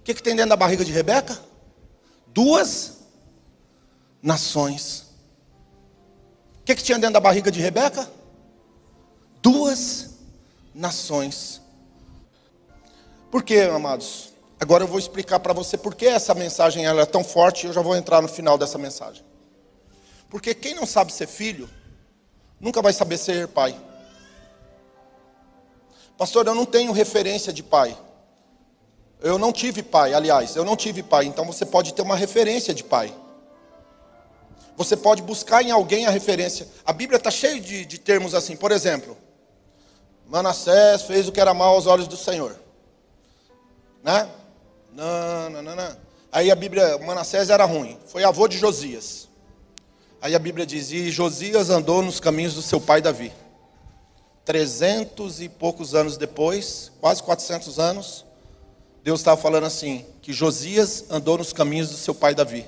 O 0.00 0.02
que, 0.04 0.12
que 0.12 0.22
tem 0.22 0.36
dentro 0.36 0.50
da 0.50 0.56
barriga 0.56 0.84
de 0.84 0.92
Rebeca? 0.92 1.40
Duas 2.26 2.98
nações. 4.20 5.05
Que, 6.66 6.74
que 6.74 6.82
tinha 6.82 6.98
dentro 6.98 7.14
da 7.14 7.20
barriga 7.20 7.48
de 7.48 7.60
Rebeca? 7.60 8.10
Duas 9.40 10.16
nações. 10.74 11.62
Por 13.30 13.44
quê, 13.44 13.60
amados? 13.72 14.32
Agora 14.58 14.82
eu 14.82 14.88
vou 14.88 14.98
explicar 14.98 15.38
para 15.38 15.52
você 15.52 15.78
por 15.78 15.94
que 15.94 16.06
essa 16.06 16.34
mensagem 16.34 16.84
ela 16.84 17.02
é 17.02 17.06
tão 17.06 17.22
forte 17.22 17.64
e 17.64 17.66
eu 17.68 17.72
já 17.72 17.80
vou 17.80 17.94
entrar 17.94 18.20
no 18.20 18.26
final 18.26 18.58
dessa 18.58 18.78
mensagem. 18.78 19.24
Porque 20.28 20.54
quem 20.56 20.74
não 20.74 20.84
sabe 20.84 21.12
ser 21.12 21.28
filho, 21.28 21.70
nunca 22.58 22.82
vai 22.82 22.92
saber 22.92 23.18
ser 23.18 23.46
pai. 23.46 23.80
Pastor, 26.18 26.48
eu 26.48 26.54
não 26.54 26.66
tenho 26.66 26.90
referência 26.90 27.52
de 27.52 27.62
pai. 27.62 27.96
Eu 29.20 29.38
não 29.38 29.52
tive 29.52 29.84
pai, 29.84 30.14
aliás, 30.14 30.56
eu 30.56 30.64
não 30.64 30.74
tive 30.74 31.00
pai, 31.00 31.26
então 31.26 31.44
você 31.44 31.64
pode 31.64 31.94
ter 31.94 32.02
uma 32.02 32.16
referência 32.16 32.74
de 32.74 32.82
pai. 32.82 33.14
Você 34.76 34.96
pode 34.96 35.22
buscar 35.22 35.62
em 35.62 35.70
alguém 35.70 36.06
a 36.06 36.10
referência. 36.10 36.68
A 36.84 36.92
Bíblia 36.92 37.16
está 37.16 37.30
cheia 37.30 37.60
de, 37.60 37.84
de 37.84 37.98
termos 37.98 38.34
assim, 38.34 38.56
por 38.56 38.70
exemplo, 38.70 39.16
Manassés 40.26 41.02
fez 41.02 41.28
o 41.28 41.32
que 41.32 41.40
era 41.40 41.54
mal 41.54 41.74
aos 41.74 41.86
olhos 41.86 42.06
do 42.06 42.16
Senhor. 42.16 42.58
Né? 44.02 44.28
Não, 44.92 45.50
não, 45.50 45.62
não, 45.62 45.76
não. 45.76 45.96
Aí 46.30 46.50
a 46.50 46.54
Bíblia, 46.54 46.98
Manassés 46.98 47.48
era 47.48 47.64
ruim, 47.64 47.96
foi 48.06 48.22
avô 48.22 48.46
de 48.46 48.58
Josias. 48.58 49.28
Aí 50.20 50.34
a 50.34 50.38
Bíblia 50.38 50.66
diz: 50.66 50.90
E 50.90 51.10
Josias 51.10 51.70
andou 51.70 52.02
nos 52.02 52.20
caminhos 52.20 52.54
do 52.54 52.62
seu 52.62 52.80
pai 52.80 53.00
Davi. 53.00 53.32
Trezentos 54.44 55.40
e 55.40 55.48
poucos 55.48 55.94
anos 55.94 56.16
depois, 56.16 56.92
quase 57.00 57.22
400 57.22 57.78
anos, 57.78 58.24
Deus 59.02 59.20
estava 59.20 59.40
falando 59.40 59.64
assim: 59.64 60.04
que 60.20 60.32
Josias 60.32 61.04
andou 61.08 61.38
nos 61.38 61.52
caminhos 61.52 61.90
do 61.90 61.96
seu 61.96 62.14
pai 62.14 62.34
Davi. 62.34 62.66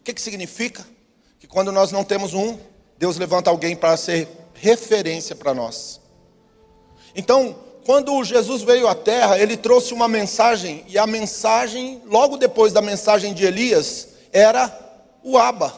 O 0.00 0.02
que, 0.02 0.14
que 0.14 0.20
significa? 0.20 0.84
Que 1.40 1.48
quando 1.48 1.72
nós 1.72 1.90
não 1.90 2.04
temos 2.04 2.34
um, 2.34 2.56
Deus 2.96 3.16
levanta 3.16 3.50
alguém 3.50 3.74
para 3.74 3.96
ser 3.96 4.28
referência 4.54 5.34
para 5.34 5.52
nós. 5.52 6.00
Então, 7.16 7.56
quando 7.84 8.22
Jesus 8.22 8.62
veio 8.62 8.86
à 8.86 8.94
terra, 8.94 9.38
ele 9.38 9.56
trouxe 9.56 9.94
uma 9.94 10.06
mensagem, 10.06 10.84
e 10.86 10.98
a 10.98 11.06
mensagem, 11.06 12.02
logo 12.06 12.36
depois 12.36 12.72
da 12.72 12.82
mensagem 12.82 13.32
de 13.32 13.44
Elias, 13.44 14.08
era 14.32 14.70
o 15.24 15.38
Abba. 15.38 15.74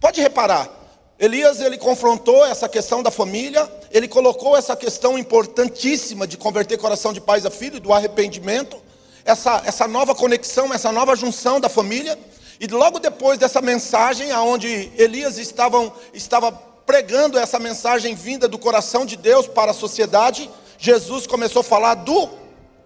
Pode 0.00 0.20
reparar, 0.20 0.68
Elias 1.16 1.60
ele 1.60 1.78
confrontou 1.78 2.44
essa 2.44 2.68
questão 2.68 3.02
da 3.02 3.10
família, 3.10 3.70
ele 3.90 4.08
colocou 4.08 4.56
essa 4.56 4.74
questão 4.74 5.18
importantíssima 5.18 6.26
de 6.26 6.36
converter 6.36 6.76
coração 6.76 7.12
de 7.12 7.20
pais 7.20 7.46
a 7.46 7.50
filho, 7.50 7.78
do 7.78 7.92
arrependimento, 7.92 8.76
essa, 9.24 9.62
essa 9.64 9.86
nova 9.86 10.14
conexão, 10.14 10.72
essa 10.74 10.90
nova 10.90 11.14
junção 11.14 11.60
da 11.60 11.68
família. 11.68 12.18
E 12.60 12.66
logo 12.66 12.98
depois 12.98 13.38
dessa 13.38 13.62
mensagem, 13.62 14.30
aonde 14.32 14.92
Elias 14.98 15.38
estavam, 15.38 15.90
estava 16.12 16.52
pregando 16.52 17.38
essa 17.38 17.58
mensagem 17.58 18.14
vinda 18.14 18.46
do 18.46 18.58
coração 18.58 19.06
de 19.06 19.16
Deus 19.16 19.46
para 19.46 19.70
a 19.70 19.74
sociedade, 19.74 20.50
Jesus 20.76 21.26
começou 21.26 21.60
a 21.60 21.64
falar 21.64 21.94
do 21.94 22.28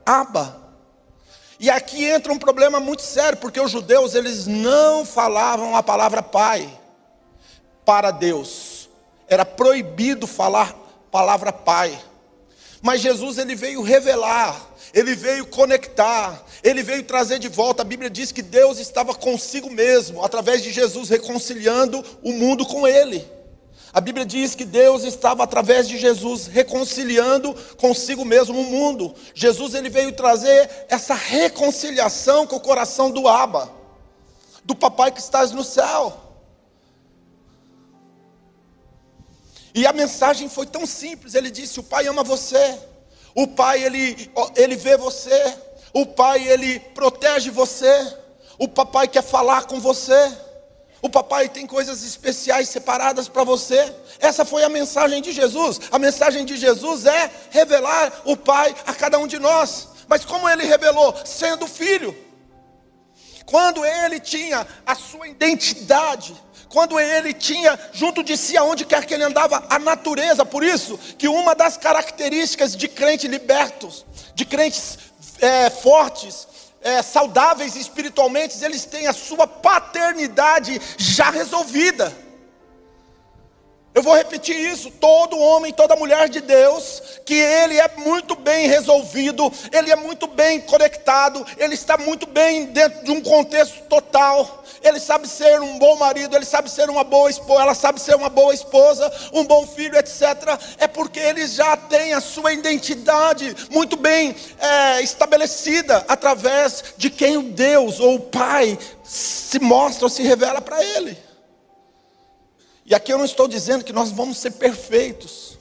Abba. 0.07 0.62
E 1.59 1.69
aqui 1.69 2.04
entra 2.04 2.33
um 2.33 2.38
problema 2.38 2.78
muito 2.78 3.02
sério, 3.02 3.37
porque 3.38 3.61
os 3.61 3.71
judeus 3.71 4.14
eles 4.14 4.47
não 4.47 5.04
falavam 5.04 5.75
a 5.75 5.83
palavra 5.83 6.23
pai 6.23 6.69
para 7.85 8.12
Deus. 8.12 8.88
Era 9.26 9.45
proibido 9.45 10.26
falar 10.26 10.73
palavra 11.11 11.52
pai. 11.52 11.99
Mas 12.81 13.00
Jesus 13.00 13.38
ele 13.38 13.57
veio 13.57 13.83
revelar, 13.83 14.54
ele 14.94 15.16
veio 15.16 15.44
conectar, 15.44 16.46
ele 16.62 16.80
veio 16.82 17.02
trazer 17.02 17.40
de 17.40 17.48
volta. 17.48 17.82
A 17.82 17.84
Bíblia 17.84 18.08
diz 18.08 18.30
que 18.30 18.40
Deus 18.40 18.78
estava 18.78 19.12
consigo 19.12 19.68
mesmo, 19.68 20.24
através 20.24 20.62
de 20.62 20.70
Jesus 20.70 21.08
reconciliando 21.08 22.02
o 22.22 22.32
mundo 22.32 22.64
com 22.64 22.86
ele. 22.86 23.28
A 23.92 24.00
Bíblia 24.00 24.24
diz 24.24 24.54
que 24.54 24.64
Deus 24.64 25.02
estava 25.02 25.42
através 25.42 25.88
de 25.88 25.98
Jesus 25.98 26.46
reconciliando 26.46 27.54
consigo 27.76 28.24
mesmo 28.24 28.60
o 28.60 28.64
mundo. 28.64 29.12
Jesus 29.34 29.74
ele 29.74 29.90
veio 29.90 30.12
trazer 30.12 30.86
essa 30.88 31.14
reconciliação 31.14 32.46
com 32.46 32.56
o 32.56 32.60
coração 32.60 33.10
do 33.10 33.26
Abba, 33.26 33.70
do 34.64 34.76
papai 34.76 35.10
que 35.10 35.20
estás 35.20 35.50
no 35.50 35.64
céu. 35.64 36.20
E 39.74 39.86
a 39.88 39.92
mensagem 39.92 40.48
foi 40.48 40.66
tão 40.66 40.86
simples, 40.86 41.34
ele 41.34 41.50
disse: 41.50 41.80
"O 41.80 41.82
Pai 41.82 42.06
ama 42.06 42.22
você. 42.22 42.78
O 43.35 43.47
Pai 43.47 43.83
ele 43.83 44.31
ele 44.57 44.76
vê 44.76 44.97
você. 44.97 45.55
O 45.93 46.07
Pai 46.07 46.47
ele 46.47 46.79
protege 46.79 47.50
você. 47.50 48.17
O 48.59 48.69
papai 48.69 49.09
quer 49.09 49.23
falar 49.23 49.64
com 49.64 49.81
você." 49.81 50.33
O 51.05 51.11
papai 51.11 51.50
tem 51.50 51.67
coisas 51.67 52.03
especiais 52.03 52.71
separadas 52.71 53.29
para 53.29 53.45
você. 53.45 53.95
Essa 54.19 54.43
foi 54.43 54.64
a 54.64 54.71
mensagem 54.71 55.21
de 55.21 55.33
Jesus. 55.33 55.79
A 55.93 55.99
mensagem 55.99 56.47
de 56.47 56.57
Jesus 56.57 57.05
é 57.05 57.31
revelar 57.50 58.23
o 58.25 58.35
Pai 58.35 58.75
a 58.87 58.95
cada 58.95 59.19
um 59.19 59.26
de 59.26 59.38
nós. 59.38 59.88
Mas 60.09 60.25
como 60.25 60.49
ele 60.49 60.64
revelou? 60.64 61.14
Sendo 61.23 61.67
filho. 61.67 62.17
Quando 63.45 63.85
ele 63.85 64.19
tinha 64.19 64.67
a 64.87 64.95
sua 64.95 65.29
identidade, 65.29 66.35
quando 66.68 66.99
ele 66.99 67.33
tinha 67.33 67.78
junto 67.92 68.23
de 68.23 68.37
si, 68.37 68.56
aonde 68.56 68.85
quer 68.85 69.04
que 69.04 69.14
ele 69.14 69.25
andava, 69.25 69.64
a 69.68 69.78
natureza. 69.78 70.44
Por 70.44 70.62
isso 70.62 70.99
que 71.18 71.28
uma 71.28 71.54
das 71.54 71.76
características 71.76 72.76
de 72.76 72.88
crentes 72.88 73.30
libertos, 73.30 74.04
de 74.35 74.44
crentes 74.44 74.99
é, 75.40 75.71
fortes, 75.71 76.47
é, 76.83 77.02
saudáveis 77.02 77.76
espiritualmente, 77.76 78.62
eles 78.62 78.85
têm 78.85 79.06
a 79.06 79.12
sua 79.12 79.47
paternidade 79.47 80.80
já 80.99 81.30
resolvida. 81.30 82.24
Eu 83.94 84.02
vou 84.02 84.14
repetir 84.14 84.56
isso: 84.56 84.90
todo 84.90 85.38
homem, 85.38 85.72
toda 85.72 85.96
mulher 85.96 86.28
de 86.28 86.40
Deus, 86.40 87.02
que 87.24 87.34
ele 87.34 87.78
é 87.78 87.88
muito 87.96 88.34
bem 88.34 88.66
resolvido, 88.68 89.50
ele 89.72 89.90
é 89.90 89.96
muito 89.96 90.26
bem 90.26 90.60
conectado, 90.60 91.46
ele 91.56 91.74
está 91.74 91.96
muito 91.96 92.26
bem 92.26 92.66
dentro 92.66 93.04
de 93.04 93.10
um 93.10 93.20
contexto 93.20 93.82
total 93.84 94.64
ele 94.84 95.00
sabe 95.00 95.26
ser 95.26 95.60
um 95.62 95.78
bom 95.78 95.96
marido, 95.96 96.36
ele 96.36 96.44
sabe 96.44 96.70
ser 96.70 96.90
uma 96.90 97.02
boa 97.02 97.30
esposa, 97.30 97.62
ela 97.62 97.74
sabe 97.74 97.98
ser 97.98 98.14
uma 98.14 98.28
boa 98.28 98.52
esposa, 98.52 99.10
um 99.32 99.42
bom 99.44 99.66
filho, 99.66 99.96
etc. 99.96 100.22
É 100.78 100.86
porque 100.86 101.18
ele 101.18 101.46
já 101.46 101.74
tem 101.74 102.12
a 102.12 102.20
sua 102.20 102.52
identidade 102.52 103.56
muito 103.70 103.96
bem 103.96 104.36
é, 104.58 105.00
estabelecida 105.00 106.04
através 106.06 106.84
de 106.98 107.08
quem 107.08 107.38
o 107.38 107.42
Deus 107.42 107.98
ou 107.98 108.16
o 108.16 108.20
Pai 108.20 108.78
se 109.02 109.58
mostra 109.58 110.04
ou 110.04 110.10
se 110.10 110.22
revela 110.22 110.60
para 110.60 110.84
ele. 110.84 111.16
E 112.87 112.95
aqui 112.95 113.12
eu 113.12 113.19
não 113.19 113.25
estou 113.25 113.49
dizendo 113.49 113.85
que 113.85 113.93
nós 113.93 114.11
vamos 114.11 114.38
ser 114.38 114.53
perfeitos, 114.53 115.59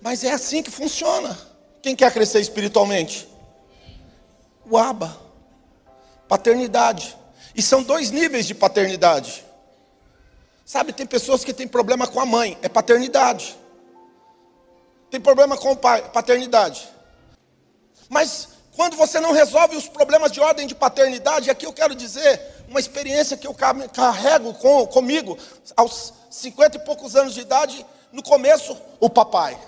mas 0.00 0.22
é 0.22 0.32
assim 0.32 0.62
que 0.62 0.70
funciona. 0.70 1.38
Quem 1.82 1.96
quer 1.96 2.12
crescer 2.12 2.40
espiritualmente? 2.40 3.28
O 4.68 4.76
Aba, 4.76 5.18
paternidade. 6.28 7.16
E 7.54 7.62
são 7.62 7.82
dois 7.82 8.10
níveis 8.10 8.46
de 8.46 8.54
paternidade. 8.54 9.44
Sabe, 10.64 10.92
tem 10.92 11.06
pessoas 11.06 11.42
que 11.42 11.52
têm 11.52 11.66
problema 11.66 12.06
com 12.06 12.20
a 12.20 12.26
mãe, 12.26 12.56
é 12.62 12.68
paternidade. 12.68 13.56
tem 15.10 15.20
problema 15.20 15.56
com 15.56 15.74
paternidade. 15.74 16.88
Mas 18.08 18.48
quando 18.76 18.96
você 18.96 19.18
não 19.18 19.32
resolve 19.32 19.76
os 19.76 19.88
problemas 19.88 20.30
de 20.30 20.40
ordem 20.40 20.66
de 20.66 20.74
paternidade, 20.74 21.50
aqui 21.50 21.66
eu 21.66 21.72
quero 21.72 21.94
dizer 21.94 22.59
uma 22.70 22.78
experiência 22.78 23.36
que 23.36 23.48
eu 23.48 23.54
carrego 23.92 24.54
com, 24.54 24.86
comigo 24.86 25.36
aos 25.76 26.14
50 26.30 26.76
e 26.76 26.80
poucos 26.84 27.16
anos 27.16 27.34
de 27.34 27.40
idade, 27.40 27.84
no 28.12 28.22
começo, 28.22 28.76
o 29.00 29.10
papai. 29.10 29.58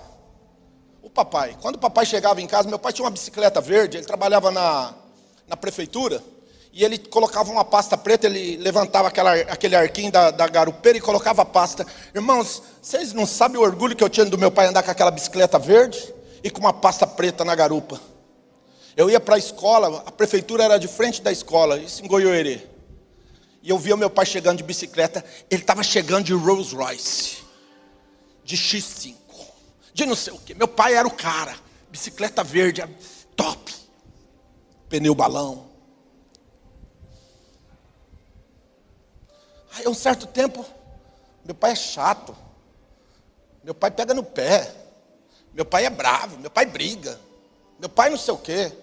O 1.01 1.09
papai. 1.09 1.57
Quando 1.61 1.75
o 1.75 1.79
papai 1.79 2.05
chegava 2.05 2.41
em 2.41 2.47
casa, 2.47 2.69
meu 2.69 2.79
pai 2.79 2.93
tinha 2.93 3.03
uma 3.03 3.11
bicicleta 3.11 3.59
verde, 3.59 3.97
ele 3.97 4.05
trabalhava 4.05 4.49
na, 4.51 4.93
na 5.45 5.57
prefeitura, 5.57 6.23
e 6.71 6.83
ele 6.83 6.97
colocava 6.97 7.51
uma 7.51 7.65
pasta 7.65 7.97
preta, 7.97 8.25
ele 8.25 8.55
levantava 8.55 9.09
aquela, 9.09 9.33
aquele 9.33 9.75
arquinho 9.75 10.11
da, 10.11 10.31
da 10.31 10.47
garupeira 10.47 10.97
e 10.97 11.01
colocava 11.01 11.41
a 11.41 11.45
pasta. 11.45 11.85
Irmãos, 12.15 12.63
vocês 12.81 13.11
não 13.11 13.25
sabem 13.25 13.59
o 13.59 13.63
orgulho 13.63 13.97
que 13.97 14.03
eu 14.03 14.09
tinha 14.09 14.25
do 14.25 14.37
meu 14.37 14.49
pai 14.49 14.67
andar 14.67 14.81
com 14.81 14.89
aquela 14.89 15.11
bicicleta 15.11 15.59
verde 15.59 16.13
e 16.41 16.49
com 16.49 16.61
uma 16.61 16.73
pasta 16.73 17.05
preta 17.05 17.43
na 17.43 17.53
garupa. 17.53 17.99
Eu 18.95 19.09
ia 19.09 19.19
para 19.19 19.35
a 19.35 19.37
escola, 19.37 20.03
a 20.05 20.11
prefeitura 20.11 20.63
era 20.63 20.77
de 20.77 20.87
frente 20.87 21.21
da 21.21 21.33
escola, 21.33 21.77
isso 21.77 22.03
em 22.03 22.07
Goiôerê. 22.07 22.72
E 23.63 23.69
eu 23.69 23.79
via 23.79 23.95
meu 23.95 24.09
pai 24.09 24.25
chegando 24.25 24.57
de 24.57 24.63
bicicleta, 24.63 25.23
ele 25.49 25.61
estava 25.61 25.81
chegando 25.81 26.25
de 26.25 26.33
Rolls 26.33 26.75
Royce, 26.75 27.37
de 28.43 28.57
X5, 28.57 29.15
de 29.93 30.05
não 30.05 30.17
sei 30.17 30.33
o 30.33 30.37
que. 30.37 30.53
Meu 30.53 30.67
pai 30.67 30.95
era 30.95 31.07
o 31.07 31.11
cara, 31.11 31.55
bicicleta 31.89 32.43
verde, 32.43 32.83
top, 33.37 33.73
pneu 34.89 35.15
balão. 35.15 35.69
Aí 39.75 39.87
um 39.87 39.93
certo 39.93 40.27
tempo, 40.27 40.65
meu 41.45 41.55
pai 41.55 41.71
é 41.71 41.75
chato, 41.75 42.35
meu 43.63 43.73
pai 43.73 43.91
pega 43.91 44.13
no 44.13 44.25
pé, 44.25 44.75
meu 45.53 45.63
pai 45.63 45.85
é 45.85 45.89
bravo, 45.89 46.37
meu 46.37 46.51
pai 46.51 46.65
briga, 46.65 47.17
meu 47.79 47.87
pai 47.87 48.09
não 48.09 48.17
sei 48.17 48.33
o 48.33 48.37
quê. 48.37 48.73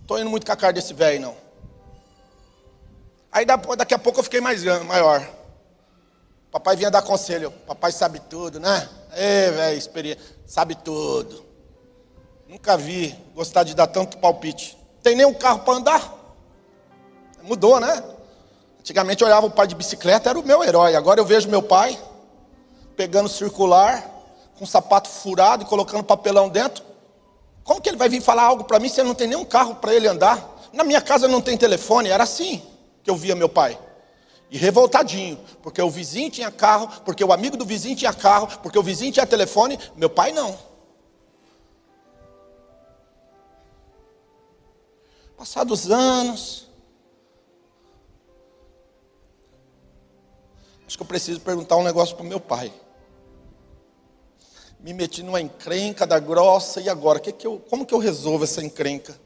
Estou 0.00 0.16
indo 0.20 0.30
muito 0.30 0.46
com 0.46 0.52
a 0.52 0.56
cara 0.56 0.72
desse 0.72 0.94
velho, 0.94 1.20
não. 1.20 1.49
Aí 3.32 3.44
daqui 3.44 3.94
a 3.94 3.98
pouco 3.98 4.18
eu 4.18 4.24
fiquei 4.24 4.40
mais 4.40 4.64
maior. 4.84 5.24
Papai 6.50 6.74
vinha 6.74 6.90
dar 6.90 7.02
conselho. 7.02 7.52
Papai 7.66 7.92
sabe 7.92 8.18
tudo, 8.18 8.58
né? 8.58 8.88
Ê, 9.14 9.50
velho, 9.52 9.78
experiência. 9.78 10.20
Sabe 10.44 10.74
tudo. 10.74 11.44
Nunca 12.48 12.76
vi 12.76 13.16
gostar 13.34 13.62
de 13.62 13.72
dar 13.74 13.86
tanto 13.86 14.18
palpite. 14.18 14.76
Tem 15.00 15.14
nem 15.14 15.24
um 15.24 15.34
carro 15.34 15.60
para 15.60 15.74
andar. 15.74 16.14
Mudou, 17.42 17.78
né? 17.78 18.02
Antigamente 18.80 19.22
eu 19.22 19.28
olhava 19.28 19.46
o 19.46 19.50
pai 19.50 19.68
de 19.68 19.76
bicicleta, 19.76 20.28
era 20.28 20.38
o 20.38 20.42
meu 20.42 20.64
herói. 20.64 20.96
Agora 20.96 21.20
eu 21.20 21.24
vejo 21.24 21.48
meu 21.48 21.62
pai 21.62 21.96
pegando 22.96 23.28
circular, 23.28 24.10
com 24.58 24.66
sapato 24.66 25.08
furado 25.08 25.62
e 25.62 25.66
colocando 25.66 26.02
papelão 26.02 26.48
dentro. 26.48 26.84
Como 27.62 27.80
que 27.80 27.88
ele 27.88 27.96
vai 27.96 28.08
vir 28.08 28.20
falar 28.20 28.42
algo 28.42 28.64
para 28.64 28.80
mim 28.80 28.88
se 28.88 29.00
ele 29.00 29.08
não 29.08 29.14
tem 29.14 29.28
nenhum 29.28 29.44
carro 29.44 29.76
para 29.76 29.94
ele 29.94 30.08
andar? 30.08 30.58
Na 30.72 30.82
minha 30.82 31.00
casa 31.00 31.28
não 31.28 31.40
tem 31.40 31.56
telefone, 31.56 32.08
era 32.08 32.24
assim 32.24 32.60
que 33.02 33.10
eu 33.10 33.16
via 33.16 33.34
meu 33.34 33.48
pai. 33.48 33.78
E 34.50 34.58
revoltadinho, 34.58 35.38
porque 35.62 35.80
o 35.80 35.90
vizinho 35.90 36.30
tinha 36.30 36.50
carro, 36.50 36.88
porque 37.04 37.24
o 37.24 37.32
amigo 37.32 37.56
do 37.56 37.64
vizinho 37.64 37.96
tinha 37.96 38.12
carro, 38.12 38.48
porque 38.62 38.78
o 38.78 38.82
vizinho 38.82 39.12
tinha 39.12 39.26
telefone, 39.26 39.78
meu 39.96 40.10
pai 40.10 40.32
não. 40.32 40.58
Passados 45.36 45.90
anos, 45.90 46.68
acho 50.86 50.96
que 50.96 51.02
eu 51.02 51.06
preciso 51.06 51.40
perguntar 51.40 51.76
um 51.76 51.84
negócio 51.84 52.16
para 52.16 52.24
o 52.24 52.28
meu 52.28 52.40
pai 52.40 52.72
me 54.82 54.94
meti 54.94 55.22
numa 55.22 55.40
encrenca 55.40 56.06
da 56.06 56.18
grossa, 56.18 56.80
e 56.80 56.88
agora? 56.88 57.20
Que 57.20 57.32
que 57.32 57.46
eu, 57.46 57.58
como 57.68 57.84
que 57.84 57.94
eu 57.94 57.98
resolvo 57.98 58.44
essa 58.44 58.64
encrenca? 58.64 59.18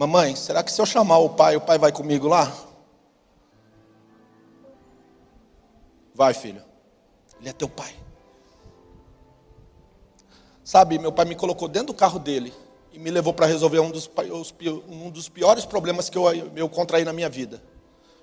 Mamãe, 0.00 0.34
será 0.34 0.62
que 0.62 0.72
se 0.72 0.80
eu 0.80 0.86
chamar 0.86 1.18
o 1.18 1.28
pai, 1.28 1.56
o 1.56 1.60
pai 1.60 1.76
vai 1.76 1.92
comigo 1.92 2.26
lá? 2.26 2.50
Vai, 6.14 6.32
filho. 6.32 6.64
Ele 7.38 7.50
é 7.50 7.52
teu 7.52 7.68
pai. 7.68 7.94
Sabe, 10.64 10.98
meu 10.98 11.12
pai 11.12 11.26
me 11.26 11.34
colocou 11.36 11.68
dentro 11.68 11.88
do 11.88 11.94
carro 11.94 12.18
dele 12.18 12.50
e 12.90 12.98
me 12.98 13.10
levou 13.10 13.34
para 13.34 13.44
resolver 13.44 13.80
um 13.80 13.90
dos, 13.90 14.10
um 14.88 15.10
dos 15.10 15.28
piores 15.28 15.66
problemas 15.66 16.08
que 16.08 16.16
eu, 16.16 16.24
eu 16.56 16.68
contraí 16.70 17.04
na 17.04 17.12
minha 17.12 17.28
vida. 17.28 17.62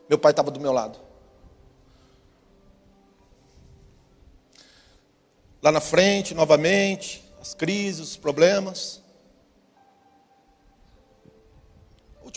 Meu 0.10 0.18
pai 0.18 0.32
estava 0.32 0.50
do 0.50 0.60
meu 0.60 0.74
lado. 0.74 0.98
Lá 5.62 5.72
na 5.72 5.80
frente, 5.80 6.34
novamente, 6.34 7.24
as 7.40 7.54
crises, 7.54 8.10
os 8.10 8.18
problemas. 8.18 9.06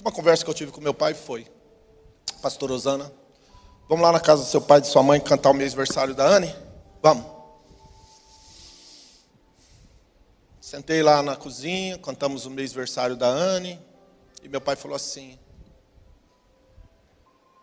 Última 0.01 0.13
conversa 0.13 0.43
que 0.43 0.51
eu 0.51 0.55
tive 0.55 0.73
com 0.73 0.81
meu 0.81 0.95
pai 0.95 1.13
foi: 1.13 1.47
Pastor 2.41 2.71
Osana, 2.71 3.13
vamos 3.87 4.03
lá 4.03 4.11
na 4.11 4.21
casa 4.21 4.43
do 4.43 4.49
seu 4.49 4.61
pai 4.61 4.79
e 4.79 4.81
de 4.81 4.87
sua 4.87 5.03
mãe 5.03 5.21
cantar 5.21 5.51
o 5.51 5.55
mês 5.55 5.73
aniversário 5.73 6.15
da 6.15 6.27
Anne? 6.27 6.55
Vamos. 7.03 7.27
Sentei 10.59 11.03
lá 11.03 11.23
na 11.23 11.37
cozinha, 11.37 11.99
cantamos 11.99 12.47
o 12.47 12.51
mês 12.51 12.71
aniversário 12.71 13.15
da 13.15 13.27
Anne, 13.27 13.79
e 14.43 14.49
meu 14.49 14.61
pai 14.61 14.75
falou 14.75 14.97
assim: 14.97 15.39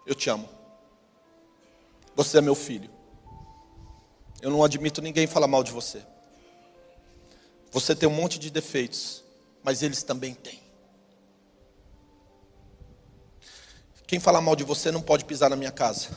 Eu 0.05 0.13
te 0.13 0.29
amo. 0.29 0.47
Você 2.15 2.37
é 2.37 2.41
meu 2.41 2.55
filho. 2.55 2.91
Eu 4.41 4.51
não 4.51 4.63
admito 4.63 5.01
ninguém 5.01 5.25
falar 5.25 5.47
mal 5.47 5.63
de 5.63 5.71
você. 5.71 6.03
Você 7.71 7.95
tem 7.95 8.07
um 8.07 8.13
monte 8.13 8.37
de 8.37 8.51
defeitos, 8.51 9.23
mas 9.63 9.81
eles 9.81 10.03
também 10.03 10.35
têm. 10.35 10.66
Quem 14.07 14.19
falar 14.19 14.41
mal 14.41 14.55
de 14.55 14.63
você 14.63 14.89
não 14.89 15.01
pode 15.01 15.25
pisar 15.25 15.49
na 15.49 15.55
minha 15.55 15.71
casa. 15.71 16.09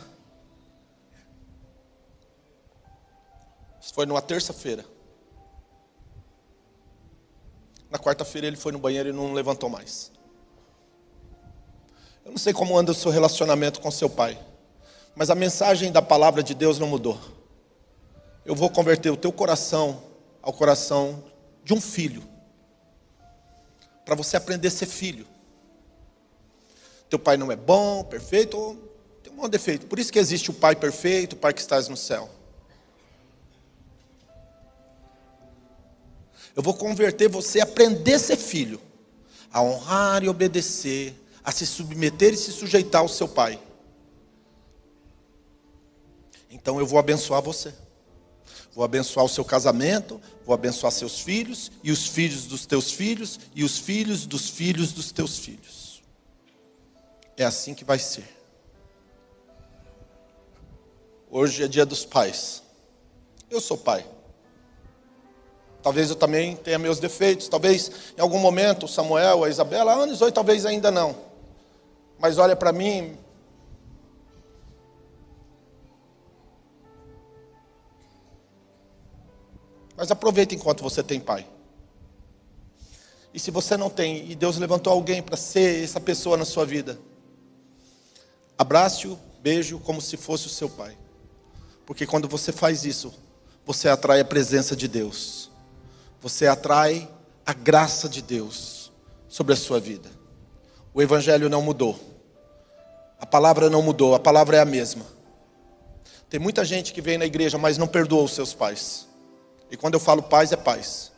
Isso 3.81 3.93
foi 3.93 4.07
numa 4.07 4.23
terça-feira. 4.23 4.87
Na 7.91 7.99
quarta-feira 7.99 8.47
ele 8.47 8.57
foi 8.57 8.73
no 8.73 8.79
banheiro 8.79 9.09
e 9.09 9.13
não 9.13 9.35
levantou 9.35 9.69
mais. 9.69 10.11
Eu 12.25 12.31
não 12.31 12.39
sei 12.39 12.53
como 12.53 12.79
anda 12.79 12.93
o 12.93 12.95
seu 12.95 13.11
relacionamento 13.11 13.81
com 13.81 13.91
seu 13.91 14.09
pai, 14.09 14.39
mas 15.15 15.29
a 15.29 15.35
mensagem 15.35 15.91
da 15.91 16.01
palavra 16.01 16.43
de 16.43 16.55
Deus 16.55 16.79
não 16.79 16.87
mudou 16.87 17.19
eu 18.45 18.55
vou 18.55 18.71
converter 18.71 19.11
o 19.11 19.17
teu 19.17 19.33
coração 19.33 20.03
ao 20.43 20.53
coração 20.53 21.23
de 21.63 21.75
um 21.75 21.81
filho. 21.81 22.23
Para 24.05 24.15
você 24.15 24.37
aprender 24.37 24.69
a 24.69 24.71
ser 24.71 24.87
filho. 24.87 25.27
Teu 27.11 27.19
pai 27.19 27.37
não 27.37 27.51
é 27.51 27.57
bom, 27.57 28.05
perfeito, 28.05 28.79
tem 29.21 29.33
um 29.33 29.43
de 29.43 29.49
defeito. 29.49 29.87
Por 29.87 29.99
isso 29.99 30.13
que 30.13 30.19
existe 30.19 30.49
o 30.49 30.55
pai 30.55 30.77
perfeito, 30.77 31.33
o 31.33 31.37
pai 31.37 31.53
que 31.53 31.61
estás 31.61 31.89
no 31.89 31.97
céu. 31.97 32.31
Eu 36.55 36.63
vou 36.63 36.73
converter 36.73 37.29
você 37.29 37.61
a 37.61 37.65
aprender 37.65 38.15
a 38.15 38.19
ser 38.19 38.37
filho, 38.37 38.81
a 39.53 39.61
honrar 39.61 40.23
e 40.23 40.29
obedecer, 40.29 41.13
a 41.43 41.51
se 41.51 41.67
submeter 41.67 42.33
e 42.33 42.37
se 42.37 42.53
sujeitar 42.53 43.01
ao 43.01 43.09
seu 43.09 43.27
pai. 43.27 43.61
Então 46.49 46.79
eu 46.79 46.87
vou 46.87 46.99
abençoar 46.99 47.43
você. 47.43 47.75
Vou 48.73 48.85
abençoar 48.85 49.27
o 49.27 49.29
seu 49.29 49.45
casamento, 49.45 50.21
vou 50.47 50.55
abençoar 50.55 50.93
seus 50.93 51.19
filhos, 51.19 51.73
e 51.83 51.91
os 51.91 52.07
filhos 52.07 52.47
dos 52.47 52.67
teus 52.67 52.93
filhos, 52.93 53.41
e 53.53 53.65
os 53.65 53.79
filhos 53.79 54.27
dos 54.27 54.49
filhos 54.49 54.93
dos 54.93 55.11
teus 55.11 55.39
filhos. 55.39 55.90
É 57.41 57.45
assim 57.47 57.73
que 57.73 57.87
vai 57.87 57.99
ser. 57.99 58.29
Hoje 61.31 61.65
é 61.65 61.69
dia 61.69 61.87
dos 61.87 62.05
pais. 62.05 62.63
Eu 63.49 63.63
sou 63.63 63.79
pai. 63.79 64.05
Talvez 65.83 66.11
eu 66.11 66.17
também 66.17 66.55
tenha 66.55 66.79
meus 66.79 67.01
defeitos. 67.01 67.49
Talvez 67.49 68.13
em 68.15 68.21
algum 68.21 68.39
momento 68.39 68.85
o 68.85 68.89
Samuel, 68.89 69.43
a 69.43 69.49
Isabela, 69.49 69.95
anos 69.95 70.21
oito, 70.21 70.35
talvez 70.35 70.67
ainda 70.67 70.91
não. 70.91 71.17
Mas 72.19 72.37
olha 72.37 72.55
para 72.55 72.73
mim, 72.73 73.17
Mas 79.97 80.11
aproveita 80.11 80.55
enquanto 80.55 80.83
você 80.83 81.03
tem 81.03 81.19
pai. 81.19 81.47
E 83.33 83.41
se 83.41 83.51
você 83.51 83.79
não 83.79 83.89
tem, 83.89 84.31
e 84.31 84.35
Deus 84.35 84.59
levantou 84.59 84.93
alguém 84.93 85.23
para 85.23 85.39
ser 85.39 85.83
essa 85.83 86.01
pessoa 86.01 86.37
na 86.37 86.45
sua 86.45 86.67
vida, 86.67 86.99
abrace-o, 88.61 89.19
beije-o 89.41 89.81
como 89.81 90.03
se 90.03 90.19
fosse 90.19 90.47
o 90.47 90.51
seu 90.51 90.69
pai. 90.69 90.95
Porque 91.87 92.07
quando 92.07 92.29
você 92.29 92.53
faz 92.53 92.85
isso, 92.85 93.11
você 93.65 93.89
atrai 93.89 94.21
a 94.21 94.25
presença 94.25 94.77
de 94.77 94.87
Deus. 94.87 95.51
Você 96.21 96.47
atrai 96.47 97.09
a 97.47 97.55
graça 97.55 98.07
de 98.07 98.21
Deus 98.21 98.93
sobre 99.31 99.55
a 99.55 99.57
sua 99.57 99.81
vida. 99.81 100.11
O 100.93 101.01
evangelho 101.01 101.49
não 101.49 101.63
mudou. 101.63 101.99
A 103.19 103.25
palavra 103.25 103.71
não 103.71 103.81
mudou, 103.81 104.15
a 104.15 104.21
palavra 104.21 104.59
é 104.59 104.61
a 104.61 104.67
mesma. 104.67 105.07
Tem 106.29 106.39
muita 106.39 106.63
gente 106.63 106.93
que 106.93 107.01
vem 107.01 107.17
na 107.17 107.25
igreja, 107.25 107.57
mas 107.57 107.79
não 107.79 107.87
perdoou 107.87 108.25
os 108.25 108.35
seus 108.35 108.53
pais. 108.53 109.09
E 109.71 109.77
quando 109.77 109.95
eu 109.95 110.01
falo 110.01 110.23
paz, 110.23 110.53
é 110.53 110.57
paz. 110.57 111.13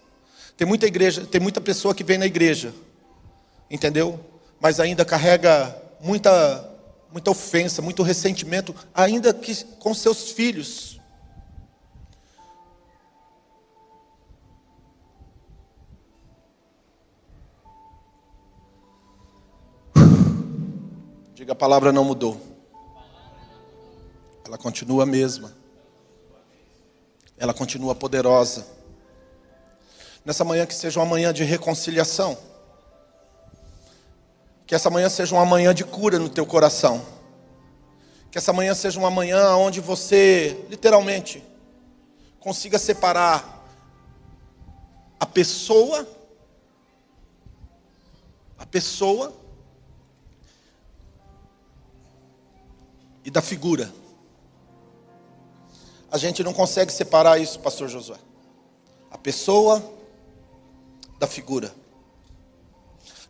Tem 0.56 0.64
muita 0.64 0.86
igreja, 0.86 1.26
tem 1.26 1.40
muita 1.40 1.60
pessoa 1.60 1.92
que 1.92 2.04
vem 2.04 2.18
na 2.18 2.26
igreja, 2.26 2.72
entendeu? 3.68 4.20
Mas 4.60 4.78
ainda 4.78 5.04
carrega 5.04 5.76
muita, 6.00 6.71
muita 7.12 7.30
ofensa, 7.30 7.82
muito 7.82 8.02
ressentimento, 8.02 8.74
ainda 8.94 9.34
que 9.34 9.64
com 9.78 9.92
seus 9.92 10.30
filhos. 10.30 10.98
Diga 21.34 21.52
a 21.52 21.56
palavra 21.56 21.92
não 21.92 22.04
mudou. 22.04 22.40
Ela 24.46 24.56
continua 24.56 25.02
a 25.02 25.06
mesma. 25.06 25.52
Ela 27.36 27.52
continua 27.52 27.94
poderosa. 27.94 28.66
Nessa 30.24 30.44
manhã 30.44 30.64
que 30.64 30.74
seja 30.74 30.98
uma 31.00 31.06
manhã 31.06 31.32
de 31.32 31.44
reconciliação. 31.44 32.38
Que 34.72 34.76
essa 34.76 34.88
manhã 34.88 35.06
seja 35.10 35.34
uma 35.34 35.44
manhã 35.44 35.74
de 35.74 35.84
cura 35.84 36.18
no 36.18 36.30
teu 36.30 36.46
coração. 36.46 37.04
Que 38.30 38.38
essa 38.38 38.54
manhã 38.54 38.74
seja 38.74 38.98
uma 38.98 39.10
manhã 39.10 39.54
onde 39.54 39.82
você, 39.82 40.64
literalmente, 40.70 41.44
consiga 42.40 42.78
separar 42.78 43.66
a 45.20 45.26
pessoa, 45.26 46.08
a 48.58 48.64
pessoa 48.64 49.34
e 53.26 53.30
da 53.30 53.42
figura. 53.42 53.92
A 56.10 56.16
gente 56.16 56.42
não 56.42 56.54
consegue 56.54 56.90
separar 56.90 57.38
isso, 57.38 57.60
pastor 57.60 57.90
Josué. 57.90 58.16
A 59.10 59.18
pessoa 59.18 59.84
da 61.18 61.26
figura. 61.26 61.81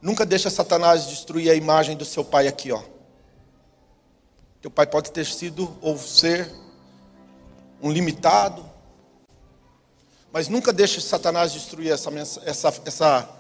Nunca 0.03 0.27
deixa 0.27 0.51
Satanás 0.51 1.07
destruir 1.07 1.49
a 1.49 1.55
imagem 1.55 1.97
do 1.97 2.05
seu 2.05 2.25
pai 2.25 2.49
aqui, 2.49 2.73
ó. 2.73 2.83
Teu 4.61 4.69
pai 4.69 4.85
pode 4.85 5.13
ter 5.13 5.25
sido 5.25 5.77
ou 5.81 5.97
ser 5.97 6.51
um 7.81 7.91
limitado, 7.91 8.69
mas 10.33 10.49
nunca 10.49 10.73
deixe 10.73 11.01
Satanás 11.01 11.53
destruir 11.53 11.93
essa, 11.93 12.11
essa, 12.45 12.75
essa, 12.85 13.31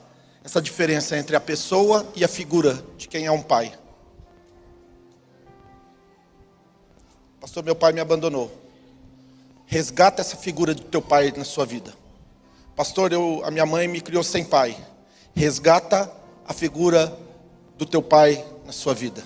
essa 0.44 0.62
diferença 0.62 1.16
entre 1.16 1.34
a 1.34 1.40
pessoa 1.40 2.06
e 2.14 2.24
a 2.24 2.28
figura 2.28 2.84
de 2.96 3.08
quem 3.08 3.26
é 3.26 3.32
um 3.32 3.42
pai. 3.42 3.76
Pastor, 7.40 7.64
meu 7.64 7.74
pai 7.74 7.92
me 7.92 8.00
abandonou. 8.00 8.52
Resgata 9.66 10.20
essa 10.20 10.36
figura 10.36 10.74
do 10.74 10.84
teu 10.84 11.02
pai 11.02 11.32
na 11.36 11.44
sua 11.44 11.66
vida. 11.66 11.92
Pastor, 12.76 13.12
eu, 13.12 13.42
a 13.44 13.50
minha 13.50 13.66
mãe 13.66 13.88
me 13.88 14.00
criou 14.00 14.22
sem 14.22 14.44
pai. 14.44 14.76
Resgata 15.34 16.21
a 16.46 16.52
figura 16.52 17.16
do 17.76 17.86
teu 17.86 18.02
pai 18.02 18.44
na 18.64 18.72
sua 18.72 18.94
vida. 18.94 19.22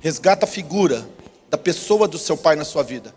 Resgata 0.00 0.44
a 0.44 0.48
figura 0.48 1.06
da 1.48 1.56
pessoa 1.56 2.06
do 2.06 2.18
seu 2.18 2.36
pai 2.36 2.56
na 2.56 2.64
sua 2.64 2.82
vida. 2.82 3.14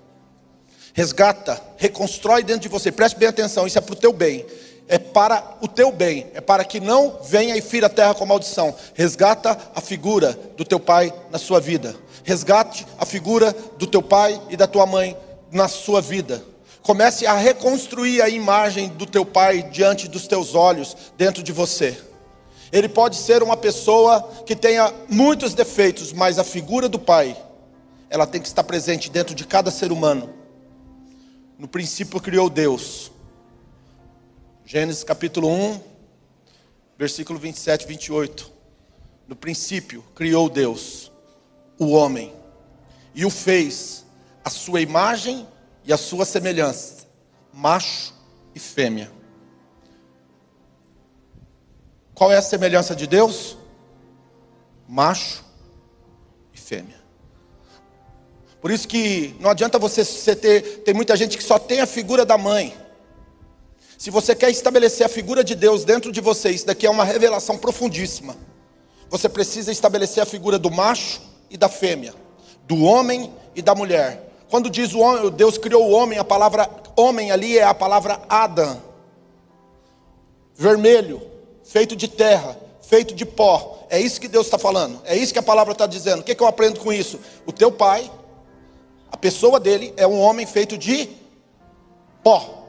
Resgata, 0.93 1.61
reconstrói 1.77 2.43
dentro 2.43 2.61
de 2.61 2.69
você. 2.69 2.91
Preste 2.91 3.17
bem 3.17 3.27
atenção, 3.27 3.67
isso 3.67 3.77
é 3.77 3.81
para 3.81 3.93
o 3.93 3.97
teu 3.97 4.13
bem. 4.13 4.45
É 4.89 4.97
para 4.97 5.57
o 5.61 5.67
teu 5.67 5.91
bem, 5.91 6.27
é 6.33 6.39
para 6.39 6.63
que 6.63 6.79
não 6.79 7.19
venha 7.21 7.57
e 7.57 7.61
fira 7.61 7.87
a 7.87 7.89
terra 7.89 8.15
com 8.15 8.25
maldição. 8.25 8.73
Resgata 8.93 9.57
a 9.75 9.81
figura 9.81 10.31
do 10.55 10.63
teu 10.63 10.79
pai 10.79 11.13
na 11.29 11.37
sua 11.37 11.59
vida 11.59 11.93
resgate 12.27 12.85
a 12.99 13.05
figura 13.05 13.55
do 13.77 13.87
teu 13.87 14.01
pai 14.01 14.39
e 14.49 14.57
da 14.57 14.67
tua 14.67 14.85
mãe 14.85 15.15
na 15.49 15.69
sua 15.69 16.01
vida. 16.01 16.43
Comece 16.81 17.25
a 17.25 17.33
reconstruir 17.33 18.21
a 18.21 18.27
imagem 18.27 18.89
do 18.89 19.05
teu 19.05 19.25
pai 19.25 19.63
diante 19.63 20.09
dos 20.09 20.27
teus 20.27 20.53
olhos, 20.53 20.95
dentro 21.17 21.41
de 21.41 21.53
você. 21.53 21.97
Ele 22.71 22.89
pode 22.89 23.15
ser 23.15 23.41
uma 23.41 23.55
pessoa 23.55 24.21
que 24.45 24.55
tenha 24.55 24.93
muitos 25.09 25.53
defeitos, 25.53 26.11
mas 26.11 26.37
a 26.37 26.43
figura 26.43 26.89
do 26.89 26.99
pai, 26.99 27.35
ela 28.09 28.27
tem 28.27 28.41
que 28.41 28.47
estar 28.47 28.63
presente 28.63 29.09
dentro 29.09 29.33
de 29.33 29.45
cada 29.45 29.71
ser 29.71 29.91
humano. 29.91 30.33
No 31.57 31.67
princípio 31.67 32.19
criou 32.19 32.49
Deus. 32.49 33.11
Gênesis 34.65 35.03
capítulo 35.03 35.49
1, 35.49 35.81
versículo 36.97 37.39
27 37.39 37.83
e 37.83 37.87
28. 37.87 38.51
No 39.27 39.35
princípio 39.35 40.03
criou 40.13 40.49
Deus 40.49 41.11
o 41.79 41.91
homem 41.91 42.33
e 43.13 43.25
o 43.25 43.29
fez 43.29 44.05
a 44.43 44.49
sua 44.49 44.81
imagem 44.81 45.47
e 45.83 45.91
a 45.91 45.97
sua 45.97 46.25
semelhança, 46.25 47.07
macho 47.51 48.13
e 48.53 48.59
fêmea. 48.59 49.16
Qual 52.17 52.31
é 52.31 52.37
a 52.37 52.41
semelhança 52.41 52.95
de 52.95 53.05
Deus? 53.05 53.55
Macho 54.87 55.45
e 56.51 56.59
fêmea. 56.59 56.99
Por 58.59 58.71
isso 58.71 58.87
que 58.87 59.35
não 59.39 59.51
adianta 59.51 59.77
você, 59.77 60.03
ter, 60.35 60.79
tem 60.79 60.95
muita 60.95 61.15
gente 61.15 61.37
que 61.37 61.43
só 61.43 61.59
tem 61.59 61.79
a 61.79 61.85
figura 61.85 62.25
da 62.25 62.35
mãe. 62.35 62.75
Se 63.99 64.09
você 64.09 64.33
quer 64.33 64.49
estabelecer 64.49 65.05
a 65.05 65.09
figura 65.09 65.43
de 65.43 65.53
Deus 65.53 65.85
dentro 65.85 66.11
de 66.11 66.19
você, 66.19 66.49
isso 66.49 66.65
daqui 66.65 66.87
é 66.87 66.89
uma 66.89 67.03
revelação 67.03 67.55
profundíssima. 67.55 68.35
Você 69.11 69.29
precisa 69.29 69.71
estabelecer 69.71 70.23
a 70.23 70.25
figura 70.25 70.57
do 70.57 70.71
macho 70.71 71.21
e 71.51 71.55
da 71.55 71.69
fêmea, 71.69 72.15
do 72.63 72.81
homem 72.81 73.31
e 73.53 73.61
da 73.61 73.75
mulher. 73.75 74.33
Quando 74.49 74.71
diz 74.71 74.95
o 74.95 74.99
homem, 75.01 75.29
Deus 75.29 75.59
criou 75.59 75.87
o 75.87 75.91
homem, 75.91 76.17
a 76.17 76.23
palavra 76.23 76.67
homem 76.95 77.29
ali 77.29 77.59
é 77.59 77.63
a 77.63 77.75
palavra 77.75 78.19
Adam. 78.27 78.81
Vermelho, 80.55 81.36
feito 81.69 81.95
de 81.95 82.07
terra, 82.07 82.57
feito 82.81 83.13
de 83.13 83.25
pó. 83.25 83.85
É 83.89 83.99
isso 83.99 84.19
que 84.19 84.27
Deus 84.27 84.47
está 84.47 84.57
falando. 84.57 85.01
É 85.05 85.15
isso 85.15 85.33
que 85.33 85.39
a 85.39 85.43
palavra 85.43 85.73
está 85.73 85.85
dizendo. 85.85 86.21
O 86.21 86.23
que, 86.23 86.35
que 86.35 86.41
eu 86.41 86.47
aprendo 86.47 86.79
com 86.79 86.91
isso? 86.91 87.19
O 87.45 87.51
teu 87.51 87.71
pai, 87.71 88.09
a 89.11 89.17
pessoa 89.17 89.59
dele 89.59 89.93
é 89.97 90.07
um 90.07 90.19
homem 90.19 90.45
feito 90.45 90.77
de 90.77 91.09
pó, 92.23 92.65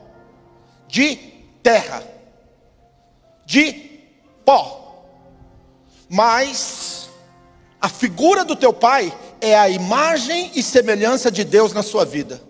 de 0.87 1.17
terra, 1.63 2.03
de 3.45 3.73
pó. 4.45 5.05
Mas 6.09 7.09
a 7.81 7.89
figura 7.89 8.45
do 8.45 8.57
teu 8.57 8.73
pai 8.73 9.17
é 9.41 9.57
a 9.57 9.69
imagem 9.69 10.51
e 10.55 10.63
semelhança 10.63 11.31
de 11.31 11.45
Deus 11.45 11.73
na 11.73 11.83
sua 11.83 12.05
vida. 12.05 12.48